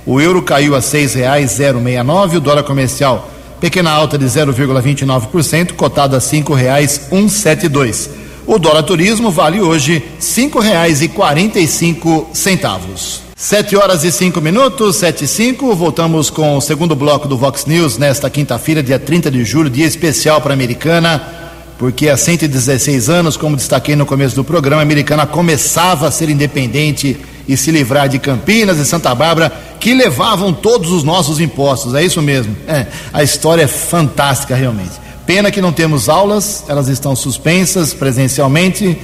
[0.07, 3.29] O euro caiu a seis reais zero meia nove, o dólar comercial
[3.61, 8.11] pequena alta de 0,29%, cotado a cinco reais um sete dois.
[8.47, 13.23] O dólar turismo vale hoje cinco reais e quarenta e cinco centavos.
[13.37, 15.75] Sete horas e cinco minutos, sete e cinco.
[15.75, 19.87] Voltamos com o segundo bloco do Vox News nesta quinta-feira, dia 30 de julho, dia
[19.87, 21.23] especial para a Americana,
[21.81, 26.29] porque há 116 anos, como destaquei no começo do programa, a Americana começava a ser
[26.29, 27.17] independente
[27.49, 29.51] e se livrar de Campinas e Santa Bárbara,
[29.81, 31.95] que levavam todos os nossos impostos.
[31.95, 32.55] É isso mesmo.
[32.69, 34.91] É, a história é fantástica, realmente.
[35.25, 38.99] Pena que não temos aulas, elas estão suspensas presencialmente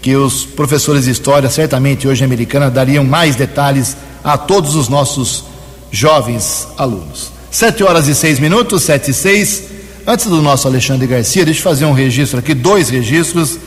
[0.00, 3.94] que os professores de história, certamente hoje americana, dariam mais detalhes
[4.24, 5.44] a todos os nossos
[5.90, 7.30] jovens alunos.
[7.50, 9.75] Sete horas e seis minutos, sete e seis.
[10.08, 13.58] Antes do nosso Alexandre Garcia, deixa eu fazer um registro aqui, dois registros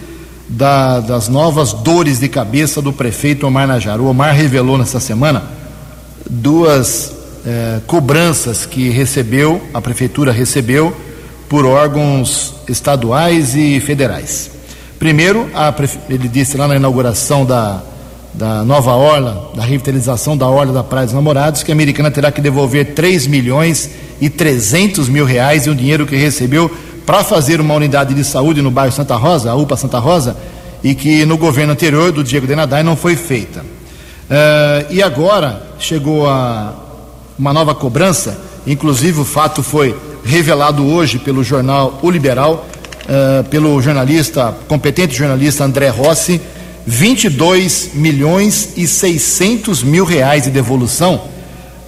[0.48, 4.00] da, das novas dores de cabeça do prefeito Omar Najar.
[4.00, 5.44] O Omar revelou nessa semana
[6.30, 7.12] duas
[7.46, 10.96] eh, cobranças que recebeu, a prefeitura recebeu,
[11.50, 14.50] por órgãos estaduais e federais.
[14.98, 15.76] Primeiro, a,
[16.10, 17.84] ele disse lá na inauguração da,
[18.34, 22.32] da nova orla, da revitalização da orla da Praia dos Namorados, que a americana terá
[22.32, 23.90] que devolver 3 milhões
[24.22, 26.70] e 300 mil reais e o dinheiro que recebeu
[27.06, 30.38] para fazer uma unidade de saúde no bairro Santa Rosa, a UPA Santa Rosa,
[30.84, 33.62] e que no governo anterior do Diego Denadai não foi feita.
[33.62, 36.74] Uh, e agora chegou a
[37.38, 42.68] uma nova cobrança, inclusive o fato foi revelado hoje pelo jornal O Liberal,
[43.06, 46.40] uh, pelo jornalista, competente jornalista André Rossi,
[46.86, 51.22] 22 milhões e 600 mil reais de devolução,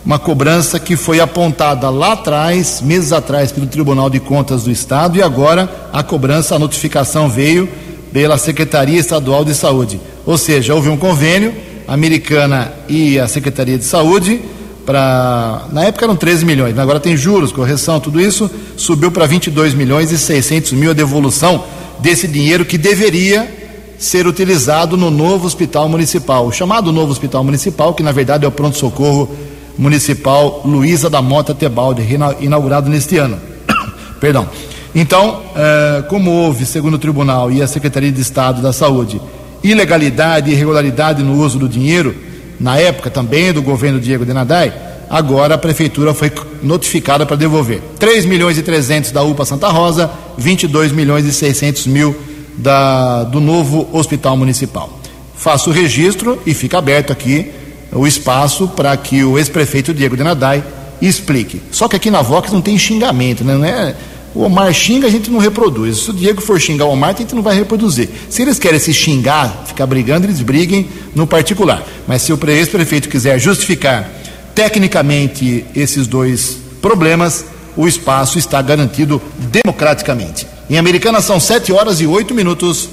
[0.06, 5.18] uma cobrança que foi apontada lá atrás, meses atrás, pelo Tribunal de Contas do Estado
[5.18, 7.70] e agora a cobrança, a notificação veio
[8.12, 10.00] pela Secretaria Estadual de Saúde.
[10.26, 11.54] Ou seja, houve um convênio,
[11.88, 14.42] a Americana e a Secretaria de Saúde,
[14.86, 15.68] para.
[15.72, 20.12] Na época eram 13 milhões, agora tem juros, correção, tudo isso, subiu para 22 milhões
[20.12, 21.64] e 600 mil a devolução
[22.00, 23.61] desse dinheiro que deveria
[24.02, 28.48] ser utilizado no novo hospital municipal, o chamado novo hospital municipal, que na verdade é
[28.48, 29.30] o pronto-socorro
[29.78, 32.02] municipal Luísa da Mota Tebaldi,
[32.40, 33.38] inaugurado neste ano.
[34.20, 34.50] Perdão.
[34.96, 39.22] Então, eh, como houve, segundo o tribunal e a Secretaria de Estado da Saúde,
[39.64, 42.16] ilegalidade e irregularidade no uso do dinheiro,
[42.60, 44.74] na época também do governo Diego Denadai,
[45.12, 46.32] agora a prefeitura foi
[46.64, 51.86] notificada para devolver 3 milhões e 300 da UPA Santa Rosa, 22 milhões e 600
[51.86, 55.00] mil da, do novo hospital municipal.
[55.36, 57.52] Faço o registro e fica aberto aqui
[57.92, 60.64] o espaço para que o ex-prefeito Diego Denadai
[61.02, 61.62] explique.
[61.72, 63.56] Só que aqui na Vox não tem xingamento, né?
[63.56, 63.96] não é
[64.34, 65.98] o Omar xinga, a gente não reproduz.
[65.98, 68.08] Se o Diego for xingar o Omar, a gente não vai reproduzir.
[68.30, 71.84] Se eles querem se xingar, ficar brigando, eles briguem no particular.
[72.08, 74.10] Mas se o ex-prefeito quiser justificar
[74.56, 77.46] tecnicamente esses dois problemas,
[77.76, 80.48] o espaço está garantido democraticamente.
[80.72, 82.90] Em Americana são 7 horas e 8 minutos.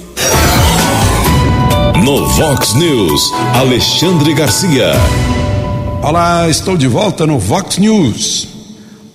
[2.03, 4.91] No Vox News, Alexandre Garcia.
[6.03, 8.49] Olá, estou de volta no Vox News.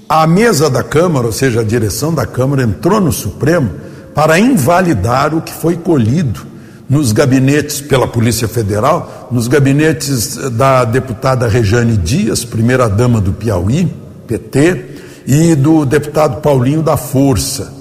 [0.09, 3.71] A mesa da Câmara, ou seja, a direção da Câmara, entrou no Supremo
[4.15, 6.47] para invalidar o que foi colhido
[6.89, 13.87] nos gabinetes pela Polícia Federal, nos gabinetes da deputada Rejane Dias, primeira-dama do Piauí,
[14.27, 14.87] PT,
[15.27, 17.74] e do deputado Paulinho da Força,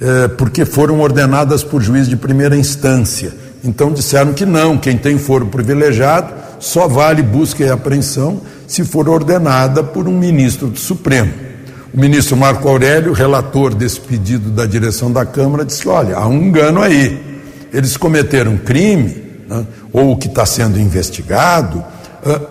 [0.00, 3.32] é, porque foram ordenadas por juiz de primeira instância.
[3.64, 9.08] Então disseram que não, quem tem foro privilegiado só vale busca e apreensão se for
[9.08, 11.32] ordenada por um ministro do Supremo.
[11.92, 16.42] O ministro Marco Aurélio, relator desse pedido da direção da Câmara, disse: olha, há um
[16.42, 17.26] engano aí.
[17.72, 21.84] Eles cometeram crime, né, ou o que está sendo investigado,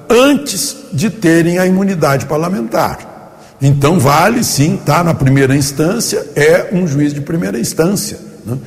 [0.10, 3.17] antes de terem a imunidade parlamentar.
[3.62, 8.20] Então, vale sim, está na primeira instância, é um juiz de primeira instância.
[8.46, 8.58] Né?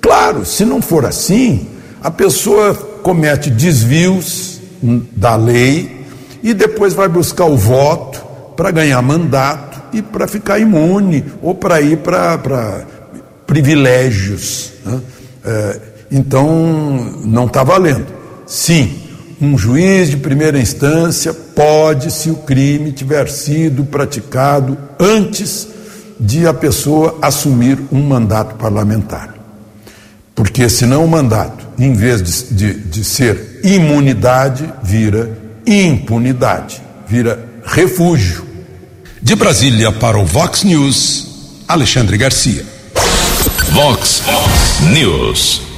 [0.00, 1.68] Claro, se não for assim,
[2.02, 6.00] a pessoa comete desvios hum, da lei,
[6.42, 8.24] e depois vai buscar o voto
[8.56, 12.84] para ganhar mandato e para ficar imune ou para ir para
[13.46, 14.72] privilégios.
[14.84, 15.00] Né?
[15.44, 15.80] É,
[16.10, 18.06] então, não está valendo.
[18.46, 18.92] Sim,
[19.40, 25.68] um juiz de primeira instância pode, se o crime tiver sido praticado antes
[26.18, 29.34] de a pessoa assumir um mandato parlamentar.
[30.34, 38.44] Porque senão o mandato, em vez de, de, de ser imunidade, vira impunidade, vira refúgio.
[39.22, 42.64] De Brasília para o Vox News, Alexandre Garcia.
[43.72, 44.22] Vox
[44.92, 45.69] News.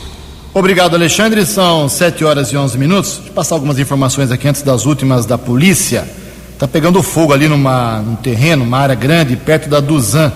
[0.55, 1.47] Obrigado, Alexandre.
[1.47, 3.13] São 7 horas e 11 minutos.
[3.13, 6.07] Deixa eu passar algumas informações aqui antes das últimas da polícia.
[6.53, 10.31] Está pegando fogo ali numa, num terreno, uma área grande, perto da Duzan,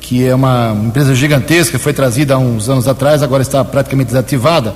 [0.00, 4.74] que é uma empresa gigantesca, foi trazida há uns anos atrás, agora está praticamente desativada.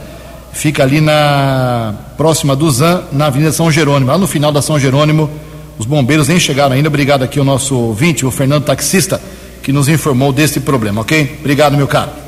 [0.53, 4.13] Fica ali na próxima Duzan, na Avenida São Jerônimo.
[4.13, 5.29] Lá no final da São Jerônimo,
[5.77, 6.89] os bombeiros nem chegaram ainda.
[6.89, 9.21] Obrigado aqui ao nosso ouvinte, o Fernando Taxista,
[9.61, 11.39] que nos informou desse problema, ok?
[11.41, 12.28] Obrigado, meu caro.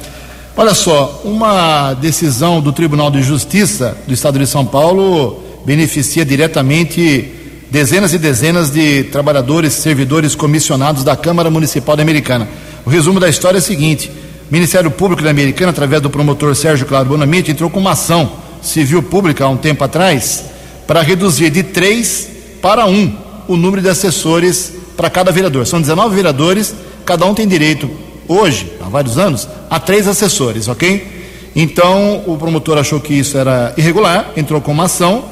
[0.57, 7.33] Olha só, uma decisão do Tribunal de Justiça do Estado de São Paulo beneficia diretamente
[7.71, 12.49] dezenas e dezenas de trabalhadores, servidores comissionados da Câmara Municipal da Americana.
[12.85, 14.11] O resumo da história é o seguinte:
[14.51, 18.33] o Ministério Público da Americana, através do promotor Sérgio Claro Bonamite, entrou com uma ação
[18.61, 20.45] civil pública há um tempo atrás
[20.87, 22.29] para reduzir de três
[22.61, 25.67] para um o número de assessores para cada vereador.
[25.67, 26.75] São 19 vereadores,
[27.05, 27.89] cada um tem direito,
[28.31, 31.21] hoje, há vários anos, a três assessores, ok?
[31.55, 35.25] Então o promotor achou que isso era irregular, entrou com uma ação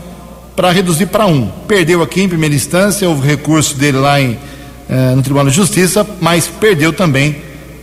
[0.57, 1.47] para reduzir para um.
[1.69, 4.37] Perdeu aqui em primeira instância, houve recurso dele lá em,
[4.89, 7.37] eh, no Tribunal de Justiça, mas perdeu também.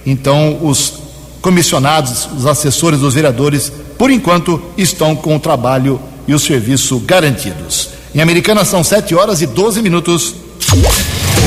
[0.05, 1.05] Então, os
[1.41, 7.91] comissionados, os assessores dos vereadores, por enquanto, estão com o trabalho e o serviço garantidos.
[8.13, 10.35] Em Americana são 7 horas e 12 minutos.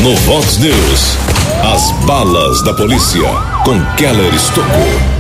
[0.02, 3.28] No Vox News, as balas da polícia
[3.64, 5.18] com Keller Estocou.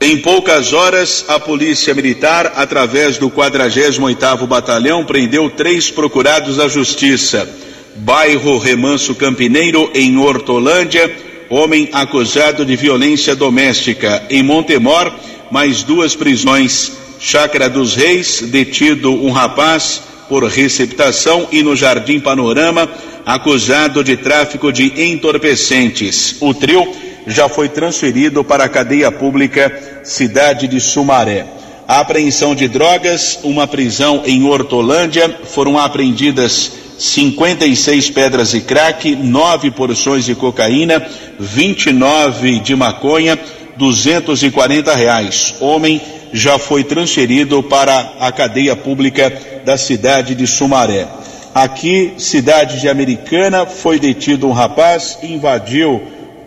[0.00, 7.48] Em poucas horas, a Polícia Militar, através do 48º Batalhão, prendeu três procurados da Justiça.
[7.96, 11.10] Bairro Remanso Campineiro, em Hortolândia,
[11.48, 14.22] homem acusado de violência doméstica.
[14.28, 15.12] Em Montemor,
[15.50, 16.92] mais duas prisões.
[17.18, 22.88] Chácara dos Reis, detido um rapaz por receptação e no Jardim Panorama,
[23.26, 26.36] acusado de tráfico de entorpecentes.
[26.38, 26.86] O trio
[27.26, 31.44] já foi transferido para a cadeia pública cidade de Sumaré.
[31.88, 39.72] A apreensão de drogas, uma prisão em Hortolândia, foram apreendidas 56 pedras de crack, 9
[39.72, 41.04] porções de cocaína,
[41.38, 43.36] 29 de maconha,
[43.76, 45.56] 240 reais.
[45.60, 46.00] Homem
[46.32, 49.32] já foi transferido para a cadeia pública
[49.64, 51.08] da cidade de Sumaré.
[51.56, 56.02] Aqui, cidade de Americana, foi detido um rapaz, invadiu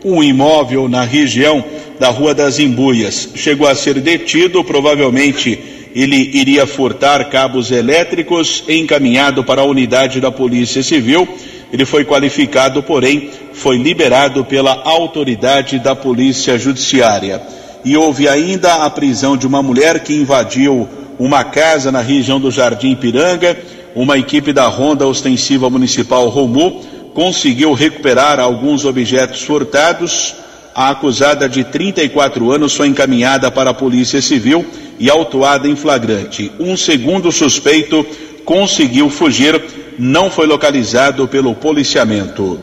[0.06, 1.66] um imóvel na região
[2.00, 3.30] da Rua das Embuias.
[3.34, 5.60] Chegou a ser detido, provavelmente
[5.96, 11.28] ele iria furtar cabos elétricos, encaminhado para a unidade da Polícia Civil.
[11.74, 17.42] Ele foi qualificado, porém, foi liberado pela autoridade da Polícia Judiciária.
[17.84, 20.88] E houve ainda a prisão de uma mulher que invadiu
[21.18, 23.58] uma casa na região do Jardim Piranga.
[23.96, 26.84] Uma equipe da Ronda Ostensiva Municipal Romu
[27.14, 30.36] conseguiu recuperar alguns objetos furtados.
[30.74, 34.66] A acusada de 34 anos foi encaminhada para a Polícia Civil
[35.00, 36.52] e autuada em flagrante.
[36.60, 38.06] Um segundo suspeito
[38.46, 39.62] conseguiu fugir,
[39.98, 42.60] não foi localizado pelo policiamento.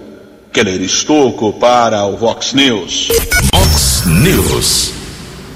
[0.53, 3.09] Keller Estocco para o Vox News.
[3.53, 4.96] Vox News.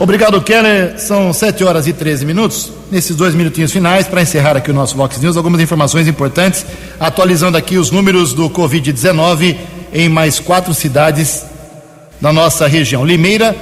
[0.01, 0.99] Obrigado, Keller.
[0.99, 2.73] São 7 horas e 13 minutos.
[2.91, 6.65] Nesses dois minutinhos finais, para encerrar aqui o nosso Vox News, algumas informações importantes,
[6.99, 9.57] atualizando aqui os números do Covid-19
[9.93, 11.45] em mais quatro cidades
[12.19, 13.05] da nossa região.
[13.05, 13.55] Limeira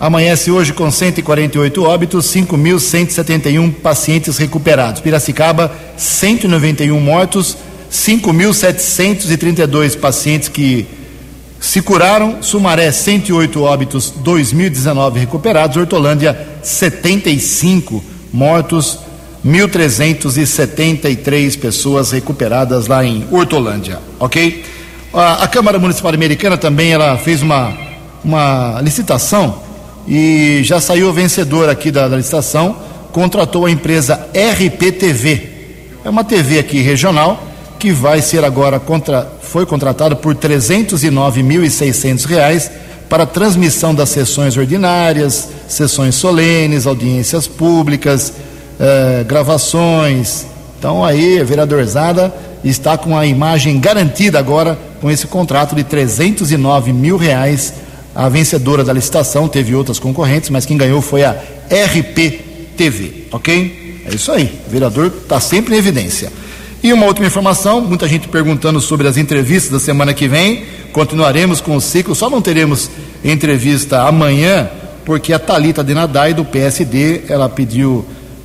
[0.00, 5.00] amanhece hoje com 148 óbitos, 5.171 pacientes recuperados.
[5.00, 7.56] Piracicaba, 191 mortos,
[7.88, 10.88] 5.732 pacientes que
[11.64, 12.42] se curaram.
[12.42, 15.78] Sumaré, 108 óbitos, 2.019 recuperados.
[15.78, 18.98] Hortolândia, 75 mortos,
[19.44, 24.62] 1.373 pessoas recuperadas lá em Hortolândia, ok?
[25.12, 27.72] A, a Câmara Municipal Americana também ela fez uma,
[28.22, 29.62] uma licitação
[30.06, 32.76] e já saiu o vencedor aqui da, da licitação,
[33.10, 35.54] contratou a empresa RPTV.
[36.04, 37.53] É uma TV aqui regional
[37.84, 42.70] que vai ser agora contra, foi contratada por 309.600 reais
[43.10, 48.32] para transmissão das sessões ordinárias, sessões solenes, audiências públicas,
[48.80, 50.46] eh, gravações.
[50.78, 56.90] Então aí, a vereadorzada está com a imagem garantida agora com esse contrato de 309
[56.90, 57.74] mil reais.
[58.14, 61.36] A vencedora da licitação teve outras concorrentes, mas quem ganhou foi a
[61.68, 64.00] RPTV, ok?
[64.10, 66.32] É isso aí, o vereador está sempre em evidência.
[66.84, 70.64] E uma última informação, muita gente perguntando sobre as entrevistas da semana que vem.
[70.92, 72.90] Continuaremos com o ciclo, só não teremos
[73.24, 74.68] entrevista amanhã
[75.02, 78.04] porque a Talita Denadai do PSD, ela pediu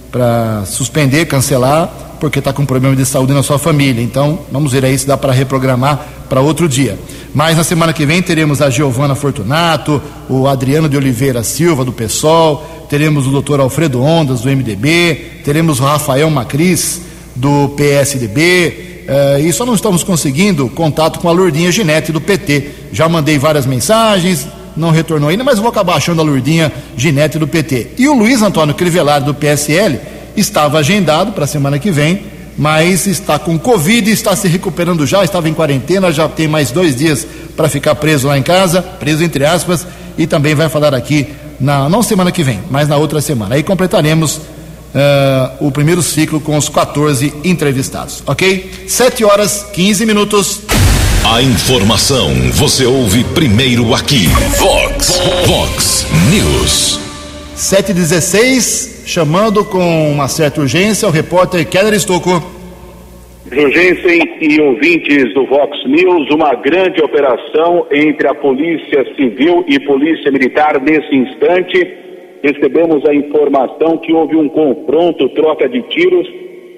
[0.10, 4.02] para suspender, cancelar, porque está com problema de saúde na sua família.
[4.02, 6.98] Então, vamos ver aí se dá para reprogramar para outro dia.
[7.36, 11.92] Mas na semana que vem teremos a Giovana Fortunato, o Adriano de Oliveira Silva, do
[11.92, 17.09] PSOL, teremos o doutor Alfredo Ondas, do MDB, teremos o Rafael Macris,
[17.40, 22.70] do PSDB, Uh, e só não estamos conseguindo contato com a Lurdinha Ginete do PT.
[22.92, 27.48] Já mandei várias mensagens, não retornou ainda, mas vou acabar achando a Lurdinha Ginete do
[27.48, 27.94] PT.
[27.98, 30.00] E o Luiz Antônio Crivellari do PSL
[30.38, 32.22] estava agendado para a semana que vem,
[32.56, 36.96] mas está com Covid está se recuperando já, estava em quarentena, já tem mais dois
[36.96, 37.26] dias
[37.58, 39.88] para ficar preso lá em casa, preso entre aspas,
[40.20, 41.30] e também vai falar aqui,
[41.60, 43.56] na, não semana que vem, mas na outra semana.
[43.56, 44.40] Aí completaremos
[44.94, 48.70] uh, o primeiro ciclo com os 14 entrevistados, ok?
[48.88, 50.64] 7 horas 15 minutos.
[51.26, 54.28] A informação você ouve primeiro aqui.
[54.58, 57.00] Vox, Vox News.
[57.56, 62.42] 716, chamando com uma certa urgência o repórter Keller Estocco.
[63.52, 70.32] Jurgensen e ouvintes do Vox News, uma grande operação entre a Polícia Civil e Polícia
[70.32, 72.09] Militar nesse instante
[72.44, 76.28] recebemos a informação que houve um confronto, troca de tiros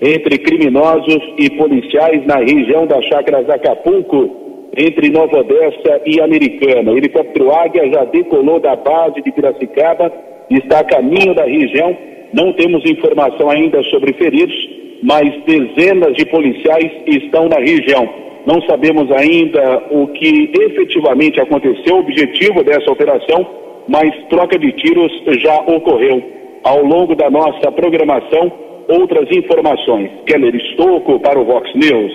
[0.01, 4.41] entre criminosos e policiais na região da Chácara Acapulco,
[4.75, 6.91] entre Nova Odessa e Americana.
[6.91, 10.11] O helicóptero Águia já decolou da base de Piracicaba,
[10.49, 11.95] está a caminho da região.
[12.33, 14.55] Não temos informação ainda sobre feridos,
[15.03, 18.09] mas dezenas de policiais estão na região.
[18.45, 23.45] Não sabemos ainda o que efetivamente aconteceu, o objetivo dessa operação,
[23.87, 25.11] mas troca de tiros
[25.41, 26.21] já ocorreu.
[26.63, 28.51] Ao longo da nossa programação,
[28.87, 30.11] outras informações.
[30.25, 32.11] Keller Estocco para o Vox News.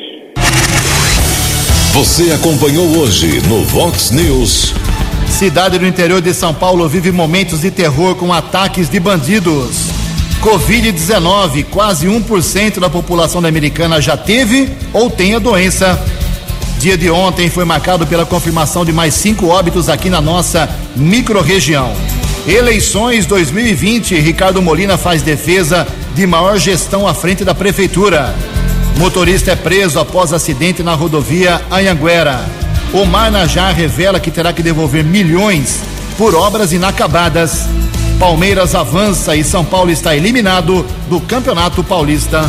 [1.92, 4.74] Você acompanhou hoje no Vox News.
[5.26, 9.90] Cidade do interior de São Paulo vive momentos de terror com ataques de bandidos.
[10.40, 15.98] Covid-19, quase 1% da população americana já teve ou tem a doença.
[16.78, 21.92] Dia de ontem foi marcado pela confirmação de mais cinco óbitos aqui na nossa microrregião.
[22.46, 28.34] Eleições 2020, Ricardo Molina faz defesa de maior gestão à frente da prefeitura.
[28.98, 32.44] Motorista é preso após acidente na rodovia Anhanguera.
[32.92, 35.80] Omar Najar revela que terá que devolver milhões
[36.16, 37.66] por obras inacabadas.
[38.18, 42.48] Palmeiras avança e São Paulo está eliminado do Campeonato Paulista.